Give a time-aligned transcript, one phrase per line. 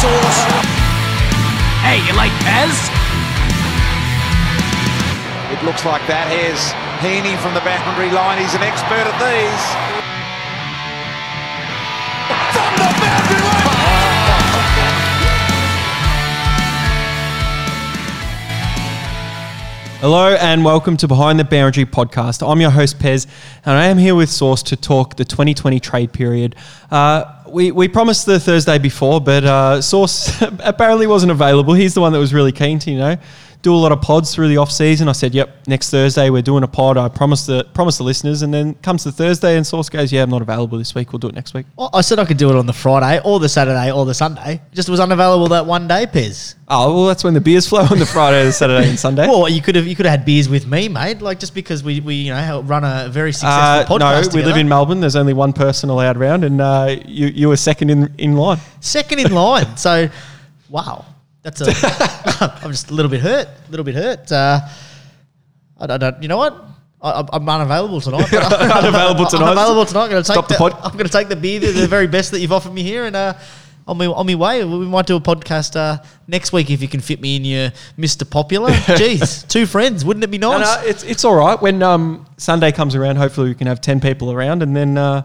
[0.00, 0.40] Sauce.
[1.84, 2.72] Hey, you like Pez?
[5.52, 6.24] It looks like that.
[6.32, 6.72] Here's
[7.04, 8.40] Heaney from the boundary line.
[8.40, 9.64] He's an expert at these.
[12.56, 13.60] From the boundary line.
[20.00, 22.40] Hello and welcome to Behind the Boundary podcast.
[22.50, 23.26] I'm your host Pez,
[23.66, 26.56] and I am here with Source to talk the 2020 trade period.
[26.90, 31.74] Uh, we, we promised the Thursday before, but uh, Source apparently wasn't available.
[31.74, 33.16] He's the one that was really keen to, you know,
[33.62, 35.08] do a lot of pods through the off season.
[35.08, 38.40] I said, "Yep, next Thursday we're doing a pod." I promised the promised the listeners,
[38.42, 41.12] and then comes the Thursday, and Source goes, "Yeah, I'm not available this week.
[41.12, 43.20] We'll do it next week." Well, I said I could do it on the Friday
[43.24, 44.62] or the Saturday or the Sunday.
[44.72, 46.54] Just was unavailable that one day, Pez.
[46.68, 49.26] Oh well, that's when the beers flow on the Friday, the Saturday, and Sunday.
[49.26, 51.20] Well, you could have you could have had beers with me, mate.
[51.20, 54.18] Like just because we, we you know run a very Uh, successful no, podcast.
[54.18, 54.46] we together.
[54.48, 55.00] live in Melbourne.
[55.00, 58.58] There's only one person allowed round, and uh, you you were second in in line.
[58.80, 59.76] second in line.
[59.76, 60.08] so,
[60.70, 61.04] wow,
[61.42, 61.66] that's a.
[62.62, 63.48] I'm just a little bit hurt.
[63.48, 64.30] A little bit hurt.
[64.30, 64.60] Uh,
[65.78, 66.22] I don't, I don't.
[66.22, 66.64] You know what?
[67.02, 68.32] I, I'm unavailable tonight.
[68.32, 69.46] Unavailable tonight.
[69.46, 70.04] I'm available tonight.
[70.04, 70.72] I'm going to take Stop the the, pod.
[70.82, 73.06] I'm going to take the beer, the, the very best that you've offered me here,
[73.06, 73.34] and uh,
[73.88, 74.62] on my on my way.
[74.64, 77.70] We might do a podcast uh, next week if you can fit me in your
[77.98, 78.28] Mr.
[78.28, 78.70] Popular.
[78.72, 80.04] Jeez, two friends.
[80.04, 80.82] Wouldn't it be No, nice?
[80.82, 81.60] no, it's it's all right.
[81.60, 85.22] When um, Sunday comes around, hopefully we can have ten people around, and then uh,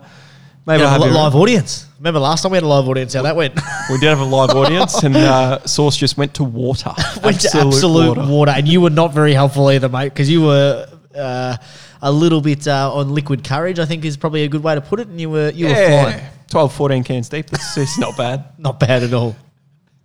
[0.66, 1.88] maybe Yeah, li- live audience.
[2.00, 3.14] Remember last time we had a live audience?
[3.14, 3.54] How that went?
[3.90, 6.92] We did have a live audience, and uh, Source just went to water.
[7.24, 8.52] went to absolute water.
[8.52, 11.56] and you were not very helpful either, mate, because you were uh,
[12.02, 13.80] a little bit uh, on liquid courage.
[13.80, 15.08] I think is probably a good way to put it.
[15.08, 17.46] And you were you were fine, Yeah, 12, 14 cans deep.
[17.54, 18.46] It's, it's not bad.
[18.58, 19.36] not bad at all.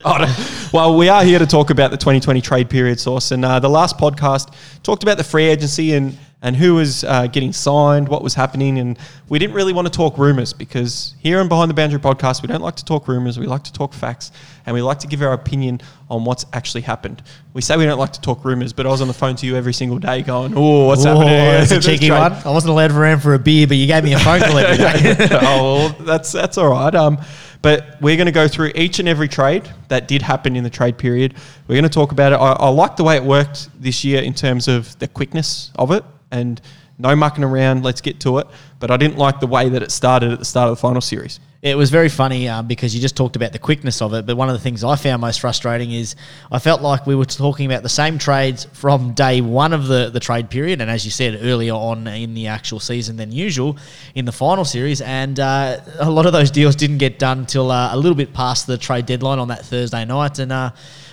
[0.03, 3.33] Oh, well, we are here to talk about the 2020 trade period source.
[3.33, 7.27] And uh, the last podcast talked about the free agency and, and who was uh,
[7.27, 8.78] getting signed, what was happening.
[8.78, 12.41] And we didn't really want to talk rumors because here on Behind the Boundary podcast,
[12.41, 13.38] we don't like to talk rumors.
[13.38, 14.32] We like to talk facts
[14.64, 17.22] and we like to give our opinion on what's actually happened.
[17.53, 19.47] We say we don't like to talk rumors, but I was on the phone to
[19.47, 21.28] you every single day going, oh, what's happening?
[21.28, 22.32] that's a cheeky one.
[22.32, 24.78] I wasn't allowed around for a beer, but you gave me a phone call every
[24.78, 25.28] day.
[25.43, 26.94] oh, well, that's that's all right.
[26.94, 27.19] Um,
[27.60, 30.70] but we're going to go through each and every trade that did happen in the
[30.70, 31.34] trade period.
[31.69, 32.37] We're going to talk about it.
[32.37, 35.91] I, I like the way it worked this year in terms of the quickness of
[35.91, 36.60] it and
[36.98, 37.82] no mucking around.
[37.82, 38.46] Let's get to it.
[38.78, 41.00] But I didn't like the way that it started at the start of the final
[41.00, 41.41] series.
[41.62, 44.24] It was very funny um, because you just talked about the quickness of it.
[44.24, 46.16] But one of the things I found most frustrating is
[46.50, 50.08] I felt like we were talking about the same trades from day one of the,
[50.08, 50.80] the trade period.
[50.80, 53.76] And as you said earlier on in the actual season than usual
[54.14, 55.02] in the final series.
[55.02, 58.32] And uh, a lot of those deals didn't get done till uh, a little bit
[58.32, 60.38] past the trade deadline on that Thursday night.
[60.38, 60.70] And uh,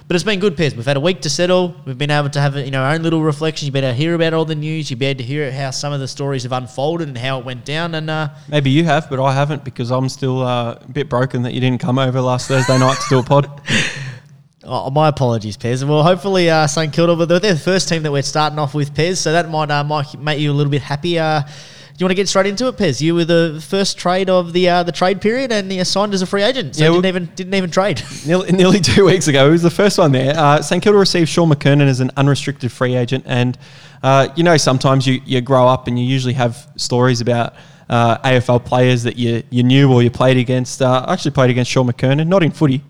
[0.08, 0.74] but it's been good, Pez.
[0.76, 1.76] We've had a week to settle.
[1.86, 3.66] We've been able to have you know our own little reflection.
[3.66, 4.90] You've been able to hear about all the news.
[4.90, 7.46] You've been able to hear how some of the stories have unfolded and how it
[7.46, 7.94] went down.
[7.94, 11.42] And uh, Maybe you have, but I haven't because I'm still uh, a bit broken
[11.44, 13.62] that you didn't come over last Thursday night to do a pod.
[14.70, 15.88] Oh, my apologies, Pez.
[15.88, 18.94] Well, hopefully uh, St Kilda, but they're the first team that we're starting off with,
[18.94, 19.16] Pez.
[19.16, 21.18] So that might uh, might make you a little bit happy.
[21.18, 21.44] Uh,
[22.00, 23.02] you want to get straight into it, Pez?
[23.02, 26.22] You were the first trade of the uh, the trade period, and you signed as
[26.22, 26.76] a free agent.
[26.76, 28.04] So Yeah, didn't even didn't even trade.
[28.26, 29.46] nearly, nearly two weeks ago.
[29.46, 30.38] He was the first one there.
[30.38, 33.58] Uh, St Kilda received Shaun McKernan as an unrestricted free agent, and
[34.04, 37.56] uh, you know sometimes you, you grow up and you usually have stories about
[37.90, 40.84] uh, AFL players that you you knew or you played against.
[40.84, 42.84] Uh, I actually played against Shaun McKernan, not in footy,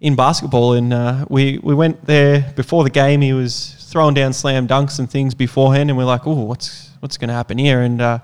[0.00, 3.20] in basketball, and uh, we we went there before the game.
[3.20, 7.16] He was throwing down slam dunks and things beforehand, and we're like, oh, what's what's
[7.16, 7.82] going to happen here?
[7.82, 8.18] And uh,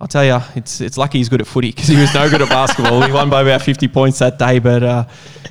[0.00, 2.40] I'll tell you, it's it's lucky he's good at footy because he was no good
[2.40, 3.02] at basketball.
[3.02, 5.04] He won by about fifty points that day, but uh,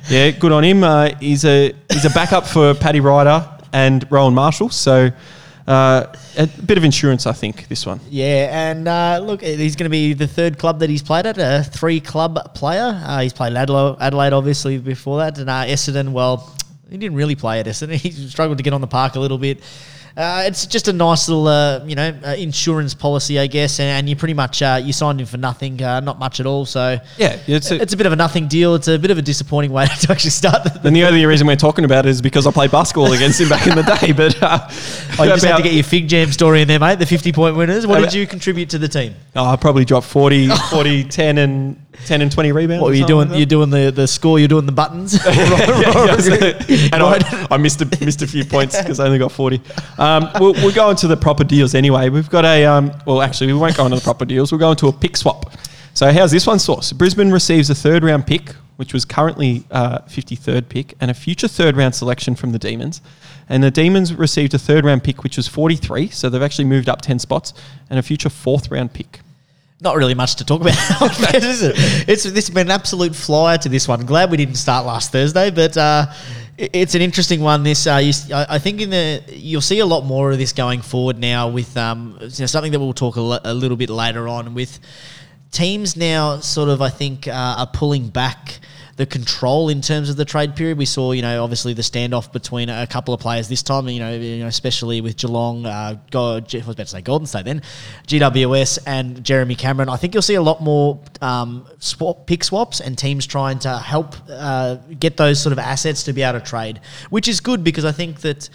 [0.08, 0.82] yeah, good on him.
[0.82, 5.10] Uh, he's a he's a backup for Paddy Ryder and Rowan Marshall, so
[5.70, 7.68] uh, a bit of insurance, I think.
[7.68, 8.00] This one.
[8.08, 11.38] Yeah, and uh, look, he's going to be the third club that he's played at,
[11.38, 13.00] a three club player.
[13.04, 15.38] Uh, he's played Adelaide, Adelaide, obviously, before that.
[15.38, 16.56] And uh, Essendon, well,
[16.90, 17.94] he didn't really play at Essendon.
[18.00, 19.62] He struggled to get on the park a little bit.
[20.16, 23.88] Uh, it's just a nice little, uh, you know, uh, insurance policy, I guess, and,
[23.88, 26.66] and you pretty much uh, you signed him for nothing, uh, not much at all.
[26.66, 28.74] So Yeah, it's a- it's a bit of a nothing deal.
[28.74, 30.64] It's a bit of a disappointing way to actually start.
[30.64, 33.40] The, And the only reason we're talking about it is because I played basketball against
[33.40, 34.12] him back in the day.
[34.12, 34.58] But uh,
[35.18, 36.98] oh, you just had to get your fig jam story in there, mate.
[36.98, 37.86] The fifty point winners.
[37.86, 39.14] What did you contribute to the team?
[39.36, 42.82] oh, I probably dropped 40, 40, 10 and 10 and 20 rebounds.
[42.82, 43.28] What were you doing?
[43.28, 44.38] like You're doing the, the score.
[44.38, 45.14] You're doing the buttons.
[45.14, 49.60] and I, I missed a missed a few points because I only got forty.
[50.00, 52.08] Um, we'll, we'll go into the proper deals anyway.
[52.08, 54.50] We've got a um, well, actually, we won't go into the proper deals.
[54.50, 55.52] We'll go into a pick swap.
[55.92, 56.92] So how's this one source?
[56.92, 61.48] Brisbane receives a third round pick, which was currently uh, 53rd pick, and a future
[61.48, 63.02] third round selection from the Demons.
[63.48, 66.08] And the Demons received a third round pick, which was 43.
[66.08, 67.52] So they've actually moved up 10 spots,
[67.90, 69.20] and a future fourth round pick.
[69.82, 71.74] not really much to talk about, is it?
[72.08, 74.06] It's this has been an absolute flyer to this one.
[74.06, 76.06] Glad we didn't start last Thursday, but uh,
[76.60, 77.62] it's an interesting one.
[77.62, 80.82] This uh, you, I think in the you'll see a lot more of this going
[80.82, 84.52] forward now with um, you know, something that we'll talk a, little bit later on
[84.52, 84.78] with
[85.50, 86.38] teams now.
[86.40, 88.60] Sort of, I think, uh, are pulling back.
[88.96, 92.32] The control in terms of the trade period, we saw, you know, obviously the standoff
[92.32, 93.88] between a couple of players this time.
[93.88, 97.26] You know, you know, especially with Geelong, uh, Go, I was about to say Golden
[97.26, 97.62] State then,
[98.06, 99.88] GWS and Jeremy Cameron.
[99.88, 103.78] I think you'll see a lot more um, swap pick swaps and teams trying to
[103.78, 107.64] help uh, get those sort of assets to be able to trade, which is good
[107.64, 108.48] because I think that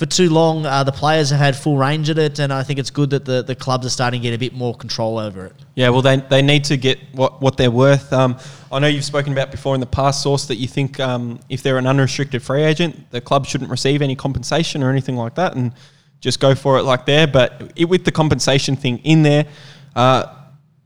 [0.00, 2.78] for too long uh, the players have had full range at it, and I think
[2.78, 5.44] it's good that the, the clubs are starting to get a bit more control over
[5.44, 5.52] it.
[5.74, 8.10] Yeah, well, they, they need to get what, what they're worth.
[8.10, 8.38] Um,
[8.72, 11.62] I know you've spoken about before in the past, Source, that you think um, if
[11.62, 15.54] they're an unrestricted free agent, the club shouldn't receive any compensation or anything like that
[15.54, 15.70] and
[16.22, 17.26] just go for it like there.
[17.26, 19.44] But it, with the compensation thing in there,
[19.94, 20.34] uh,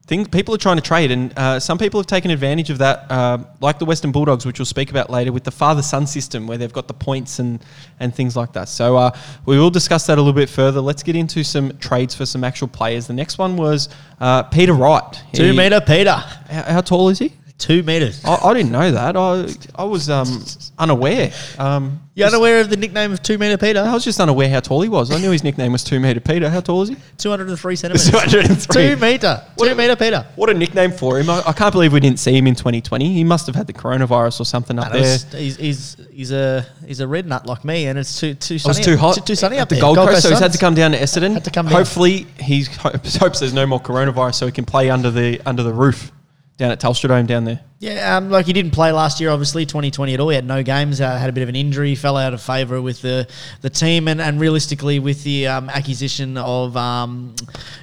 [0.07, 3.11] things people are trying to trade, and uh, some people have taken advantage of that,
[3.11, 6.59] uh, like the Western Bulldogs, which we'll speak about later, with the father-son system, where
[6.59, 7.65] they've got the points and
[8.01, 8.69] and things like that.
[8.69, 9.17] So uh,
[9.47, 10.81] we will discuss that a little bit further.
[10.81, 13.07] Let's get into some trades for some actual players.
[13.07, 13.89] The next one was
[14.21, 15.23] uh, Peter Wright.
[15.33, 17.33] Two He- meter Peter, How, how tall is he?
[17.57, 18.23] two meters.
[18.25, 19.17] I, I didn't know that.
[19.17, 19.47] I
[19.81, 20.45] I was um,
[20.79, 21.33] unaware.
[21.59, 23.81] Um, You unaware of the nickname of two meter Peter?
[23.81, 25.11] I was just unaware how tall he was.
[25.11, 26.49] I knew his nickname was Two Meter Peter.
[26.51, 26.97] How tall is he?
[27.19, 28.11] Two hundred and three centimeters.
[28.11, 28.75] 203.
[28.75, 29.43] Two meter.
[29.59, 30.27] Two meter Peter.
[30.37, 31.29] What a nickname for him.
[31.31, 33.13] I, I can't believe we didn't see him in 2020.
[33.13, 35.19] He must have had the coronavirus or something up And there.
[35.41, 38.65] he's, he's he's a he's a red nut like me, and it's too too It
[38.67, 39.15] was too hot.
[39.17, 39.83] Too, too sunny up the there.
[39.83, 41.33] Gold, Coast, so he's had to come down to Essendon.
[41.35, 41.75] Had to come down.
[41.75, 45.63] Hopefully, he hopes, hopes there's no more coronavirus, so he can play under the under
[45.63, 46.11] the roof
[46.57, 47.61] down at Telstra Dome down there.
[47.85, 50.31] Yeah, um, like he didn't play last year, obviously 2020 at all.
[50.31, 52.81] He had no games, uh, had a bit of an injury, fell out of favour
[52.81, 53.29] with the
[53.61, 57.35] the team, and, and realistically with the um, acquisition of um,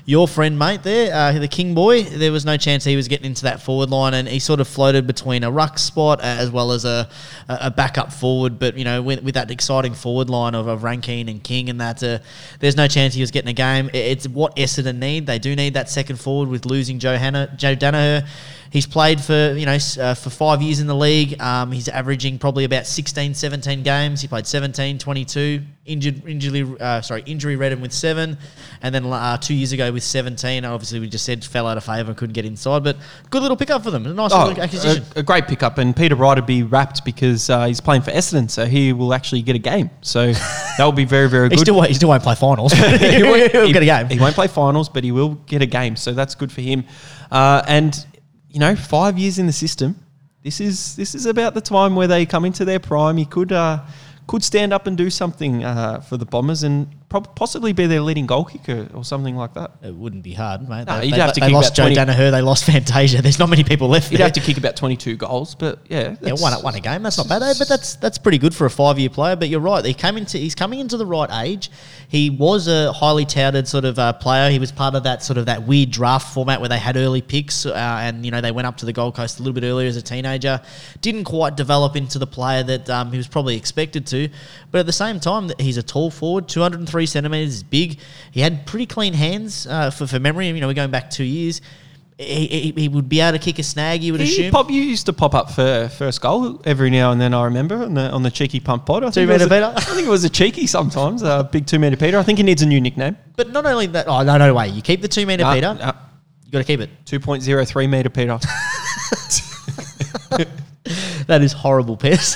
[0.05, 3.27] your friend mate there, uh, the King boy, there was no chance he was getting
[3.27, 6.49] into that forward line, and he sort of floated between a ruck spot uh, as
[6.49, 7.07] well as a
[7.47, 8.57] a backup forward.
[8.57, 11.79] But you know, with, with that exciting forward line of, of Rankine and King, and
[11.79, 12.17] that, uh,
[12.59, 13.91] there's no chance he was getting a game.
[13.93, 15.27] It's what Essendon need.
[15.27, 17.17] They do need that second forward with losing Joe
[17.55, 18.27] Joe Daniher.
[18.71, 21.39] He's played for you know uh, for five years in the league.
[21.41, 24.21] Um, he's averaging probably about 16, 17 games.
[24.21, 28.37] He played 17, 22, injured, injury, uh, sorry, injury ridden with seven,
[28.81, 30.63] and then uh, two years ago with 17.
[30.65, 32.97] Obviously, we just said fell out of favour, couldn't get inside, but
[33.29, 34.05] good little pickup for them.
[34.05, 35.03] A nice Oh, little acquisition.
[35.15, 38.11] a, a great pickup, and Peter Wright would be rapt because uh, he's playing for
[38.11, 39.89] Essendon, so he will actually get a game.
[40.01, 40.31] So
[40.77, 41.59] that will be very, very he good.
[41.61, 42.71] still won't- he still won't play finals.
[42.73, 44.07] he will get a game.
[44.07, 46.85] He won't play finals, but he will get a game, so that's good for him.
[47.31, 48.05] Uh, and
[48.51, 49.95] you know, five years in the system,
[50.43, 53.15] this is this is about the time where they come into their prime.
[53.17, 53.81] He could uh,
[54.27, 58.25] could stand up and do something uh, for the Bombers, and possibly be their leading
[58.25, 59.71] goal kicker or something like that.
[59.83, 60.87] It wouldn't be hard, mate.
[60.87, 62.31] No, they you'd they- have to they kick lost Joe about 20 Daniher.
[62.31, 63.21] They lost Fantasia.
[63.21, 64.09] There's not many people left.
[64.09, 64.25] He'd there.
[64.27, 67.03] have to kick about twenty two goals, but yeah, Yeah, one, one a game.
[67.03, 67.53] That's not bad, eh?
[67.59, 69.35] but that's that's pretty good for a five year player.
[69.35, 69.83] But you're right.
[69.83, 71.69] He came into he's coming into the right age.
[72.07, 74.49] He was a highly touted sort of uh, player.
[74.49, 77.21] He was part of that sort of that weird draft format where they had early
[77.21, 79.63] picks, uh, and you know they went up to the Gold Coast a little bit
[79.65, 80.61] earlier as a teenager.
[81.01, 84.29] Didn't quite develop into the player that um, he was probably expected to.
[84.71, 87.99] But at the same time, that he's a tall forward, 203 centimeters, is big.
[88.31, 90.47] He had pretty clean hands uh, for for memory.
[90.47, 91.61] You know, we're going back two years.
[92.17, 94.03] He, he, he would be able to kick a snag.
[94.03, 94.51] You would He assume.
[94.51, 97.33] pop, you used to pop up for first goal every now and then.
[97.33, 99.03] I remember on the on the cheeky pump pod.
[99.03, 99.73] I think it was metre a- Peter?
[99.91, 101.23] I think it was a cheeky sometimes.
[101.23, 102.19] A big two meter Peter.
[102.19, 103.17] I think he needs a new nickname.
[103.35, 104.67] But not only that, oh no, no way.
[104.69, 105.73] You keep the two meter Nah, Peter.
[105.73, 105.93] nah.
[106.45, 106.89] You got to keep it.
[107.05, 108.37] Two point zero three meter Peter.
[111.27, 112.35] That is horrible, Piers.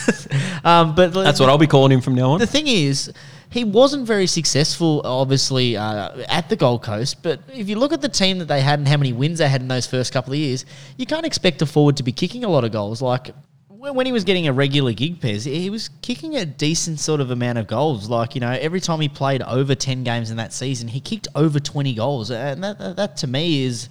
[0.63, 2.39] um, but That's what I'll be calling him from now on.
[2.39, 3.11] The thing is,
[3.49, 7.23] he wasn't very successful, obviously, uh, at the Gold Coast.
[7.23, 9.47] But if you look at the team that they had and how many wins they
[9.47, 10.65] had in those first couple of years,
[10.97, 13.01] you can't expect a forward to be kicking a lot of goals.
[13.01, 13.31] Like
[13.69, 17.31] when he was getting a regular gig, Pez, he was kicking a decent sort of
[17.31, 18.09] amount of goals.
[18.09, 21.27] Like you know, every time he played over ten games in that season, he kicked
[21.35, 23.89] over twenty goals, and that, that, that to me is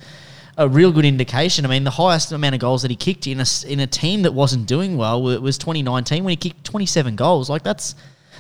[0.57, 1.65] a real good indication.
[1.65, 4.23] I mean, the highest amount of goals that he kicked in a in a team
[4.23, 7.51] that wasn't doing well was 2019 when he kicked 27 goals.
[7.51, 7.95] Like that's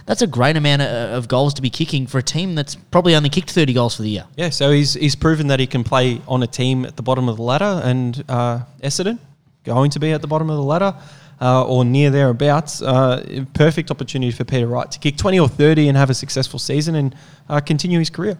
[0.07, 3.29] that's a great amount of, goals to be kicking for a team that's probably only
[3.29, 4.27] kicked 30 goals for the year.
[4.37, 7.29] Yeah, so he's he's proven that he can play on a team at the bottom
[7.29, 9.19] of the ladder, and uh, Essendon
[9.65, 10.95] going to be at the bottom of the ladder
[11.41, 12.83] uh, or near thereabouts.
[12.83, 16.59] Uh, perfect opportunity for Peter Wright to kick twenty or thirty and have a successful
[16.59, 17.15] season and
[17.49, 18.39] uh, continue his career.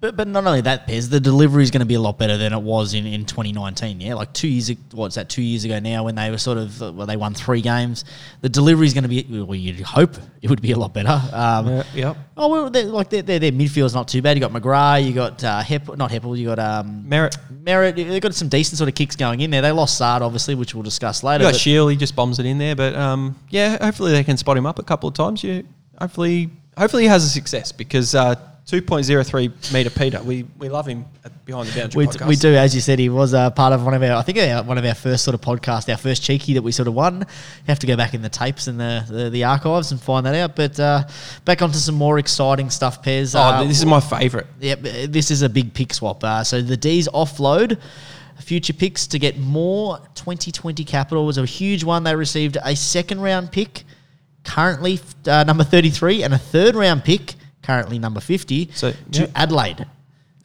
[0.00, 2.38] But, but not only that, Pez, the delivery is going to be a lot better
[2.38, 4.00] than it was in, in 2019.
[4.00, 5.28] Yeah, like two years, what's that?
[5.28, 8.06] Two years ago now, when they were sort of well, they won three games.
[8.40, 9.26] The delivery is going to be.
[9.28, 11.20] Well, you'd hope it would be a lot better.
[11.34, 12.16] Um, yep.
[12.34, 14.38] Oh well, they're, like their, their, their midfield's not too bad.
[14.38, 17.36] You got McGrath, you got uh, Hepp, not Heppell, you got um, Merrett.
[17.62, 17.96] Merrett.
[17.96, 19.60] They've got some decent sort of kicks going in there.
[19.60, 21.44] They lost Saad, obviously, which we'll discuss later.
[21.44, 22.74] You got Shiel, he just bombs it in there.
[22.74, 25.44] But um, yeah, hopefully they can spot him up a couple of times.
[25.44, 25.66] You
[25.98, 28.36] hopefully hopefully he has a success because uh,
[28.70, 32.26] 2.03 meter Peter, we, we love him at behind the boundary We, podcast.
[32.28, 34.38] we do, as you said, he was uh, part of one of our, I think
[34.38, 36.94] uh, one of our first sort of podcasts, our first cheeky that we sort of
[36.94, 37.18] won.
[37.20, 37.26] You
[37.66, 40.36] have to go back in the tapes and the, the, the archives and find that
[40.36, 40.54] out.
[40.54, 41.04] But uh,
[41.44, 43.34] back onto some more exciting stuff, Pez.
[43.34, 44.46] Oh, Uh, this is my favourite.
[44.60, 46.22] Yep, uh, this is a big pick swap.
[46.22, 47.78] Uh, so the D's offload
[48.38, 52.04] future picks to get more 2020 capital was a huge one.
[52.04, 53.84] They received a second round pick,
[54.44, 59.26] currently uh, number 33, and a third round pick, currently number 50, So, to yeah.
[59.34, 59.86] Adelaide.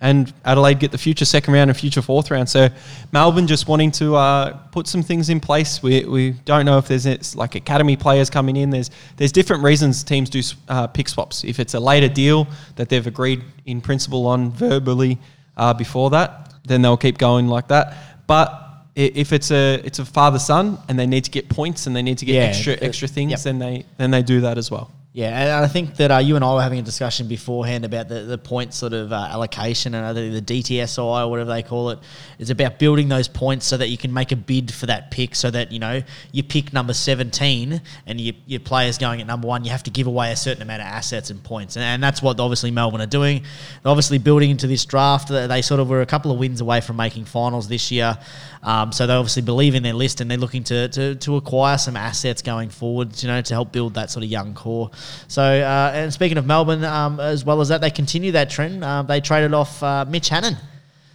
[0.01, 2.50] and Adelaide get the future second round and future fourth round.
[2.50, 2.67] So
[3.12, 5.81] Melbourne just wanting to uh, put some things in place.
[5.81, 8.69] We, we don't know if there's it's like academy players coming in.
[8.69, 11.43] There's there's different reasons teams do uh, pick swaps.
[11.45, 15.17] If it's a later deal that they've agreed in principle on verbally
[15.57, 17.95] uh, before that, then they'll keep going like that.
[18.27, 18.62] But
[18.95, 22.01] if it's a it's a father son and they need to get points and they
[22.01, 23.39] need to get Yeah, extra extra things, yep.
[23.41, 24.91] then they then they do that as well.
[25.15, 28.10] Yeah, and I think that uh, you and I were having a discussion beforehand about
[28.10, 31.63] the, the point sort of uh, allocation and uh, the, the DTSI or whatever they
[31.63, 32.00] call it
[32.38, 35.34] is about building those points so that you can make a bid for that pick
[35.34, 36.03] so that, you know,
[36.34, 39.89] you pick number 17 and you, your player's going at number one, you have to
[39.89, 41.77] give away a certain amount of assets and points.
[41.77, 43.41] And, and that's what obviously Melbourne are doing.
[43.84, 45.29] They're obviously building into this draft.
[45.29, 48.17] They sort of were a couple of wins away from making finals this year.
[48.63, 51.77] Um, so they obviously believe in their list and they're looking to, to, to acquire
[51.77, 54.91] some assets going forward, you know, to help build that sort of young core.
[55.27, 58.83] So, uh, and speaking of Melbourne, um, as well as that, they continue that trend.
[58.83, 60.57] Uh, they traded off uh, Mitch Hannan.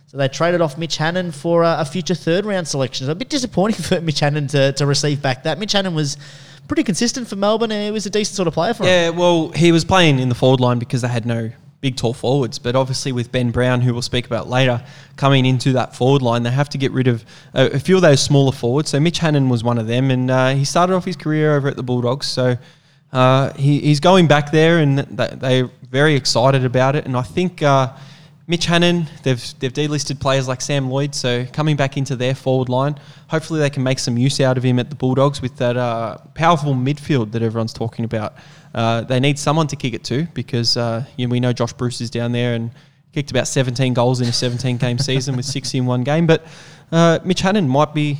[0.06, 3.06] So they traded off Mitch Hannan for uh, a future third round selection.
[3.06, 5.58] So a bit disappointing for Mitch Hannan to, to receive back that.
[5.58, 6.16] Mitch Hannan was
[6.66, 8.88] pretty consistent for Melbourne and he was a decent sort of player for him.
[8.88, 12.12] Yeah, well, he was playing in the forward line because they had no big, tall
[12.12, 12.58] forwards.
[12.58, 14.82] But obviously, with Ben Brown, who we'll speak about later,
[15.16, 18.02] coming into that forward line, they have to get rid of a, a few of
[18.02, 18.90] those smaller forwards.
[18.90, 21.68] So Mitch Hannan was one of them, and uh, he started off his career over
[21.68, 22.26] at the Bulldogs.
[22.26, 22.56] So
[23.12, 27.06] uh, he, he's going back there, and they're very excited about it.
[27.06, 27.62] And I think.
[27.62, 27.96] Uh,
[28.50, 32.68] Mitch Hannan, they've they've delisted players like Sam Lloyd, so coming back into their forward
[32.68, 32.98] line,
[33.28, 36.16] hopefully they can make some use out of him at the Bulldogs with that uh,
[36.34, 38.34] powerful midfield that everyone's talking about.
[38.74, 41.72] Uh, they need someone to kick it to because uh, you know, we know Josh
[41.74, 42.72] Bruce is down there and
[43.12, 46.44] kicked about 17 goals in a 17 game season with six in one game, but
[46.90, 48.18] uh, Mitch Hannan might be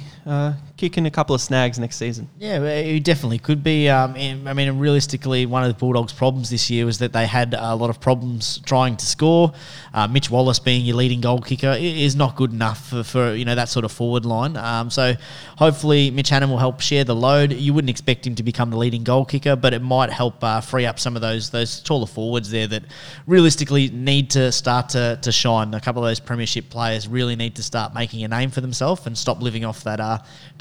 [0.81, 2.29] kicking a couple of snags next season.
[2.39, 3.91] Yeah, he definitely could be.
[3.91, 7.55] Um, I mean, realistically, one of the Bulldogs' problems this year was that they had
[7.55, 9.53] a lot of problems trying to score.
[9.93, 13.45] Uh, Mitch Wallis being your leading goal kicker is not good enough for, for you
[13.45, 14.57] know that sort of forward line.
[14.57, 15.15] Um, so
[15.59, 17.53] hopefully, Mitch Hannan will help share the load.
[17.53, 20.63] You wouldn't expect him to become the leading goal kicker, but it might help uh,
[20.63, 22.85] free up some of those those taller forwards there that
[23.27, 25.75] realistically need to start to, to shine.
[25.75, 29.07] A couple of those premiership players really need to start making a name for themselves
[29.07, 30.19] and stop living off that uh,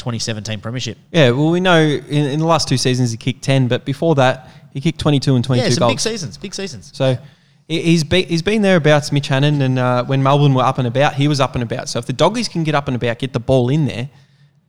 [0.09, 0.97] 2017 premiership.
[1.11, 4.15] Yeah, well, we know in, in the last two seasons he kicked 10, but before
[4.15, 5.91] that he kicked 22 and 22 Yeah, goals.
[5.93, 6.91] big seasons, big seasons.
[6.93, 7.17] So
[7.67, 10.87] he- he's been, he's been thereabouts, Mitch Hannan, and uh, when Melbourne were up and
[10.87, 11.89] about, he was up and about.
[11.89, 14.09] So if the doggies can get up and about, get the ball in there,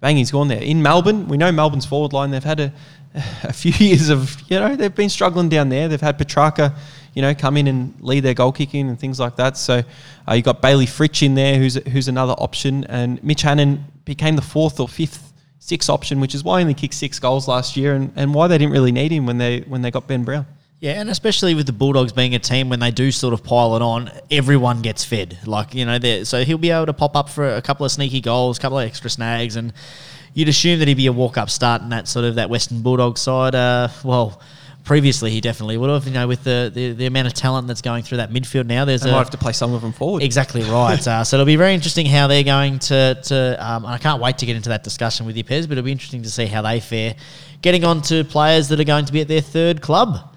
[0.00, 0.62] bang, he's gone there.
[0.62, 2.30] In Melbourne, we know Melbourne's forward line.
[2.30, 2.72] They've had a,
[3.42, 5.88] a few years of, you know, they've been struggling down there.
[5.88, 6.74] They've had Petracca,
[7.14, 9.56] you know, come in and lead their goal kicking and things like that.
[9.58, 9.82] So
[10.28, 14.36] uh, you got Bayley Fritsch in there, who's who's another option, and Mitch Hannan became
[14.36, 15.29] the fourth or fifth.
[15.70, 18.48] Sixth option, which is why he only kicked six goals last year, and, and why
[18.48, 20.44] they didn't really need him when they when they got Ben Brown.
[20.80, 23.76] Yeah, and especially with the Bulldogs being a team when they do sort of pile
[23.76, 25.38] it on, everyone gets fed.
[25.46, 28.20] Like you know, so he'll be able to pop up for a couple of sneaky
[28.20, 29.72] goals, a couple of extra snags, and
[30.34, 32.82] you'd assume that he'd be a walk up start in that sort of that Western
[32.82, 33.54] Bulldogs side.
[33.54, 34.40] Uh, well.
[34.90, 36.04] Previously, he definitely would have.
[36.04, 38.84] You know, with the, the, the amount of talent that's going through that midfield now,
[38.84, 40.20] there's They a, might have to play some of them forward.
[40.20, 41.06] Exactly right.
[41.06, 43.16] uh, so it'll be very interesting how they're going to.
[43.22, 45.78] to um, and I can't wait to get into that discussion with you, Pez, but
[45.78, 47.14] it'll be interesting to see how they fare.
[47.62, 50.34] Getting on to players that are going to be at their third club.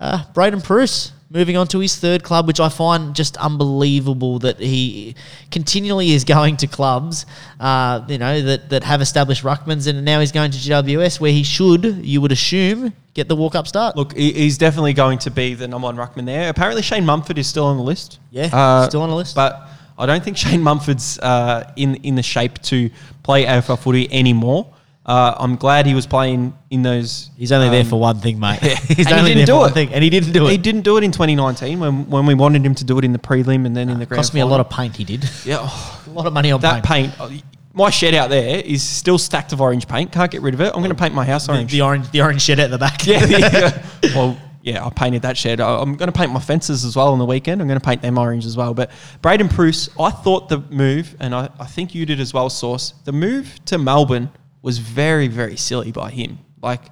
[0.00, 4.58] Uh, Braydon Preuss moving on to his third club, which I find just unbelievable that
[4.58, 5.14] he
[5.50, 7.26] continually is going to clubs,
[7.60, 11.32] uh, you know, that, that have established ruckmans, and now he's going to GWS, where
[11.32, 13.96] he should, you would assume, get the walk up start.
[13.96, 16.48] Look, he's definitely going to be the number one ruckman there.
[16.48, 18.18] Apparently, Shane Mumford is still on the list.
[18.20, 19.34] Uh, Yeah, still on the list.
[19.34, 19.68] But
[19.98, 22.90] I don't think Shane Mumford's uh, in in the shape to
[23.22, 24.72] play AFL footy anymore.
[25.06, 27.30] Uh, I'm glad he was playing in those.
[27.36, 28.58] He's only there um, for one thing, mate.
[28.62, 29.74] He's only didn't there do for one it.
[29.74, 30.50] thing, and he didn't do it.
[30.50, 33.12] He didn't do it in 2019 when, when we wanted him to do it in
[33.12, 34.96] the prelim and then in the grand Cost me a lot of paint.
[34.96, 37.12] He did Yeah, oh, a lot of money on that paint.
[37.16, 37.20] paint.
[37.20, 37.30] oh,
[37.72, 40.10] My shed out there is still stacked of orange paint.
[40.10, 40.66] Can't get rid of it.
[40.74, 41.70] I'm going to paint my house The, orange.
[41.70, 43.06] the orange, the orange shed at the back.
[43.06, 43.86] yeah, yeah.
[44.16, 45.60] Well, yeah, I painted that shed.
[45.60, 47.60] I- I'm going to paint my fences as well on the weekend.
[47.62, 48.74] I'm going to paint them orange as well.
[48.74, 48.90] But
[49.22, 52.92] Braydon Preuss, I thought the move, and I, I think you did as well, Source,
[53.04, 54.30] the move to Melbourne
[54.62, 56.38] was very, very silly by him.
[56.62, 56.82] Like,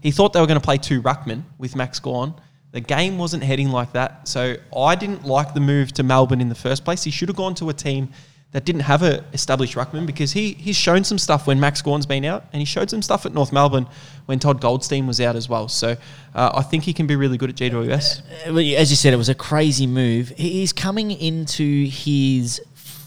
[0.00, 2.34] he thought they were going to play two ruckmen with Max Gawn.
[2.72, 4.28] The game wasn't heading like that.
[4.28, 7.04] So I didn't like the move to Melbourne in the first place.
[7.04, 8.10] He should have gone to a team
[8.54, 12.06] that didn't have a established ruckman because he he's shown some stuff when Max Gawn's
[12.06, 13.86] been out, and he showed some stuff at North Melbourne
[14.26, 15.66] when Todd Goldstein was out as well.
[15.66, 15.96] So
[16.36, 18.22] uh, I think he can be really good at GWS.
[18.46, 20.28] Uh, As you said, it was a crazy move.
[20.36, 22.60] He's coming into his.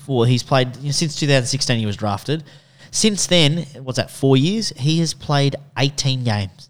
[0.05, 1.79] Well, he's played you know, since 2016.
[1.79, 2.43] He was drafted.
[2.91, 4.09] Since then, what's that?
[4.11, 4.69] Four years.
[4.77, 6.69] He has played 18 games.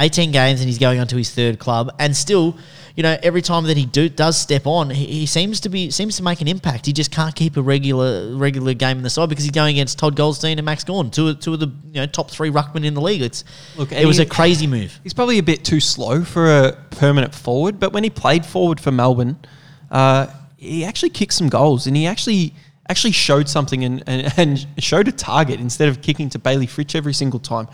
[0.00, 1.94] 18 games, and he's going on to his third club.
[1.98, 2.56] And still,
[2.96, 5.90] you know, every time that he do, does step on, he, he seems to be
[5.90, 6.86] seems to make an impact.
[6.86, 9.98] He just can't keep a regular regular game in the side because he's going against
[9.98, 12.94] Todd Goldstein and Max Gawn, two two of the you know top three ruckmen in
[12.94, 13.22] the league.
[13.22, 13.44] It's
[13.76, 14.98] Look, it was he- a crazy move.
[15.02, 18.80] He's probably a bit too slow for a permanent forward, but when he played forward
[18.80, 19.36] for Melbourne,
[19.90, 22.54] uh, he actually kicked some goals and he actually
[22.88, 26.94] actually showed something and, and, and showed a target instead of kicking to Bayley Fritsch
[26.94, 27.68] every single time.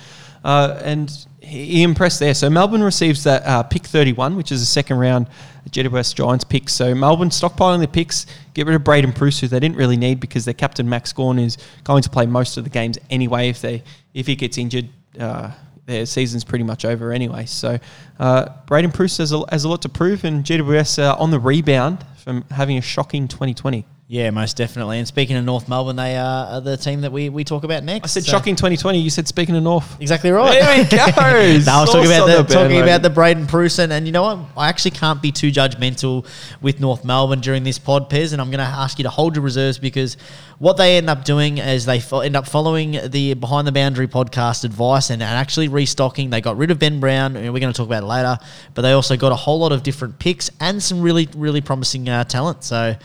[0.45, 2.35] Uh, and he, impressed there.
[2.35, 5.29] So Melbourne receives that uh, pick 31, which is a second round
[5.71, 6.69] GWS Giants pick.
[6.69, 10.21] So Melbourne stockpiling the picks, get rid of Braydon Preuss, who they didn't really need
[10.21, 13.49] because their captain Max Gawn is going to play most of the games anyway.
[13.49, 13.83] If they
[14.15, 14.88] if he gets injured,
[15.19, 15.50] uh,
[15.87, 17.47] their season's pretty much over anyway.
[17.47, 17.79] So
[18.19, 22.05] uh, Braydon Preuss has a, has a lot to prove, and GWS on the rebound
[22.17, 23.85] from having a shocking 2020.
[24.11, 24.97] Yeah, most definitely.
[25.00, 28.05] And speaking of North Melbourne, they are the team that we, we talk about next.
[28.05, 28.99] I said So- shocking 2020.
[28.99, 30.00] You said speaking of North.
[30.00, 30.59] Exactly right.
[30.59, 30.97] There we go.
[30.97, 34.12] no, I was talking about the, the talking about the Braydon Preuss, and, and you
[34.12, 34.38] know what?
[34.57, 36.25] I actually can't be too judgmental
[36.62, 39.37] with North Melbourne during this pod, Pez, and I'm going to ask you to hold
[39.37, 40.17] your reserves because
[40.59, 44.09] what they end up doing is they fo- end up following the Behind the Boundary
[44.09, 46.31] podcast advice and, and actually restocking.
[46.31, 48.38] They got rid of Ben Brown, and we're going to talk about it later,
[48.73, 52.09] but they also got a whole lot of different picks and some really, really promising
[52.09, 52.65] uh, talent.
[52.65, 52.97] So.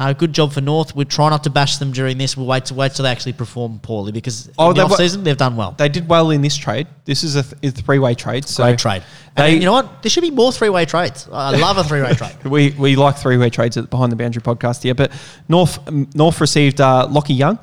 [0.00, 0.96] Uh, good job for North.
[0.96, 2.34] We try not to bash them during this.
[2.34, 5.24] We'll wait to wait till they actually perform poorly because Oh, in the off season
[5.24, 5.72] they've done well.
[5.72, 6.86] They did well in this trade.
[7.04, 8.46] This is a, th- three way trade.
[8.46, 9.02] So Great trade.
[9.36, 10.02] They, and you know what?
[10.02, 11.28] There should be more three way trades.
[11.30, 12.34] I love a three way trade.
[12.44, 14.94] We, we like three way trades at Behind the Boundary podcast here.
[14.94, 15.12] But
[15.50, 17.58] North um, North received uh, Lachie Young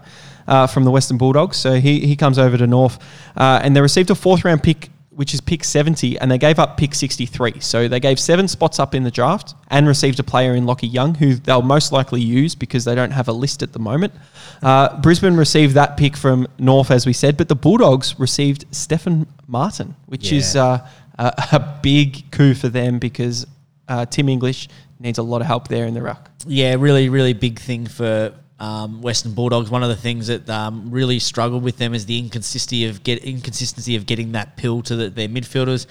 [0.47, 1.57] uh, from the Western Bulldogs.
[1.57, 2.99] So he, he comes over to North.
[3.35, 6.59] Uh, and they received a fourth round pick, which is pick 70, and they gave
[6.59, 7.59] up pick 63.
[7.59, 10.93] So they gave seven spots up in the draft and received a player in Lachie
[10.93, 14.13] Young, who they'll most likely use because they don't have a list at the moment.
[14.61, 19.25] Uh, Brisbane received that pick from North, as we said, but the Bulldogs received Stefan
[19.47, 23.47] Martin, which is uh, a, a big coup for them because
[23.87, 26.29] uh, Tim English needs a lot of help there in the ruck.
[26.45, 29.69] Yeah, really, really big thing for um, Western Bulldogs.
[29.69, 33.23] One of the things that um, really struggled with them is the inconsistency of get
[33.23, 35.85] inconsistency of getting that pill to the, their midfielders.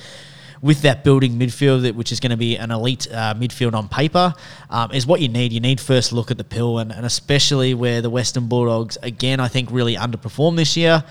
[0.63, 3.89] With that building midfield, that which is going to be an elite uh, midfield on
[3.89, 4.35] paper,
[4.71, 5.53] um, is what you need.
[5.53, 9.39] You need first look at the pill, and, and especially where the Western Bulldogs again,
[9.39, 11.05] I think, really underperformed this year.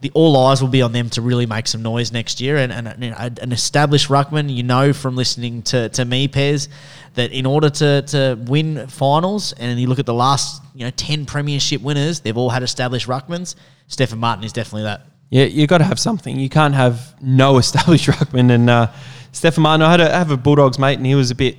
[0.00, 2.72] The all eyes will be on them to really make some noise next year, and,
[2.72, 4.54] and you know, an established ruckman.
[4.54, 6.68] You know from listening to, to me, Pez,
[7.14, 10.90] that in order to, to win finals, and you look at the last you know
[10.90, 13.56] ten premiership winners, they've all had established ruckmans.
[13.88, 15.06] Stefan Martin is definitely that.
[15.30, 16.38] Yeah, you got to have something.
[16.38, 18.50] You can't have no established ruckman.
[18.50, 18.88] And uh,
[19.32, 21.56] Stefan Martin, I had a, I have a Bulldogs mate, and he was a bit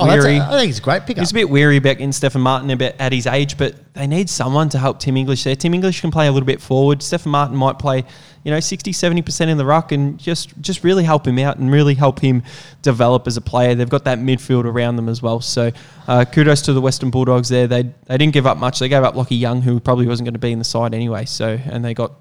[0.00, 1.22] Oh, that's a, I think it's a great pickup.
[1.22, 4.06] He's a bit weary about in Stefan Martin a bit at his age, but they
[4.06, 5.56] need someone to help Tim English there.
[5.56, 7.02] Tim English can play a little bit forward.
[7.02, 8.04] Stefan Martin might play,
[8.44, 11.72] you know, 60, 70% in the ruck and just, just really help him out and
[11.72, 12.44] really help him
[12.82, 13.74] develop as a player.
[13.74, 15.40] They've got that midfield around them as well.
[15.40, 15.72] So
[16.06, 17.66] uh, kudos to the Western Bulldogs there.
[17.66, 18.78] They, they didn't give up much.
[18.78, 21.24] They gave up Lachie Young, who probably wasn't going to be in the side anyway.
[21.24, 22.12] So And they got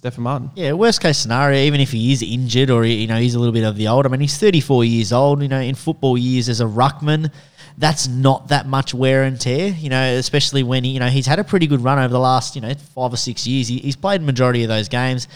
[0.00, 0.50] Stefan Martin.
[0.54, 3.52] Yeah, worst case scenario, even if he is injured or you know he's a little
[3.52, 4.06] bit of the old.
[4.06, 5.42] I mean, he's 34 years old.
[5.42, 7.30] You know, in football years as a ruckman,
[7.76, 9.68] that's not that much wear and tear.
[9.68, 12.18] You know, especially when he, you know he's had a pretty good run over the
[12.18, 13.68] last you know five or six years.
[13.68, 15.28] He, he's played majority of those games.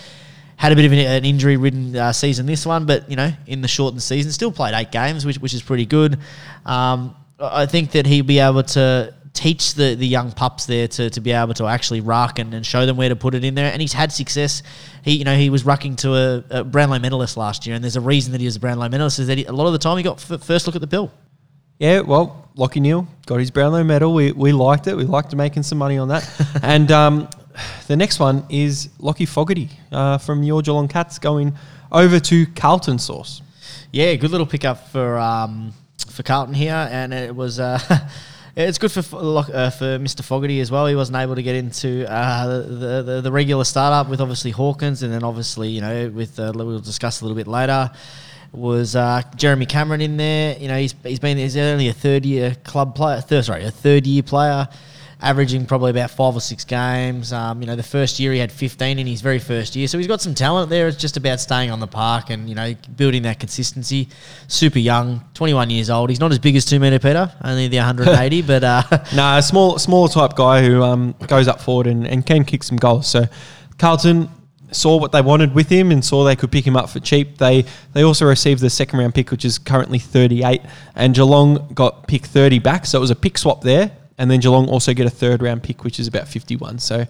[0.57, 3.69] Had a bit of an, injury-ridden uh, season this one, but you know in the
[3.69, 6.19] shortened season, still played eight games, which which is pretty good.
[6.65, 11.11] Um, I think that he'll be able to teach the, the young pups there to,
[11.11, 13.55] to be able to actually ruck and, and show them where to put it in
[13.55, 13.71] there.
[13.71, 14.63] And he's had success.
[15.03, 17.97] He you know he was rucking to a, a Brownlow medalist last year, and there's
[17.97, 19.79] a reason that he was a Brownlow medalist is that he, a lot of the
[19.79, 21.13] time he got f- first look at the bill.
[21.79, 24.15] Yeah, well, Lachie Neale got his Brownlow medal.
[24.15, 24.97] We, we liked it.
[24.97, 26.61] We liked making some money on that.
[26.63, 27.29] and um,
[27.89, 31.53] the next one is Lachie Fogarty uh, from your Geelong Cats going
[31.91, 33.43] over to Carlton Source.
[33.91, 35.73] Yeah, good little pickup for um,
[36.09, 37.59] for Carlton here, and it was.
[37.59, 37.81] Uh,
[38.57, 40.23] It's good for uh, for Mr.
[40.23, 40.87] Fogarty as well.
[40.87, 45.03] He wasn't able to get into uh, the, the, the regular startup with obviously Hawkins,
[45.03, 47.91] and then obviously you know with uh, we'll discuss a little bit later
[48.53, 50.57] was uh, Jeremy Cameron in there.
[50.57, 53.73] You know he's he's been he's only a third year club player, third, sorry a
[53.73, 54.69] third year player
[55.21, 57.33] averaging probably about five or six games.
[57.33, 59.89] Um, you know, the first year he had 15 in his very first year.
[59.89, 60.89] So he's got some talent there.
[60.89, 64.09] It's just about staying on the park and, you know, building that consistency.
[64.49, 66.11] Super young, 21 years old.
[66.11, 68.65] He's not as big as 2 metre Peter, only the 180, but...
[68.65, 72.27] Uh, no, nah, a small, small type guy who um, goes up forward and, and
[72.27, 73.09] can kick some goals.
[73.09, 73.25] So
[73.79, 74.29] Carlton
[74.73, 77.39] saw what they wanted with him and saw they could pick him up for cheap.
[77.39, 80.61] They they also received the second round pick, which is currently 38,
[80.97, 82.87] and Geelong got pick 30 back.
[82.87, 85.63] So it was a pick swap there and then Geelong also get a third round
[85.63, 86.79] pick, which is about 51.
[86.79, 87.05] So,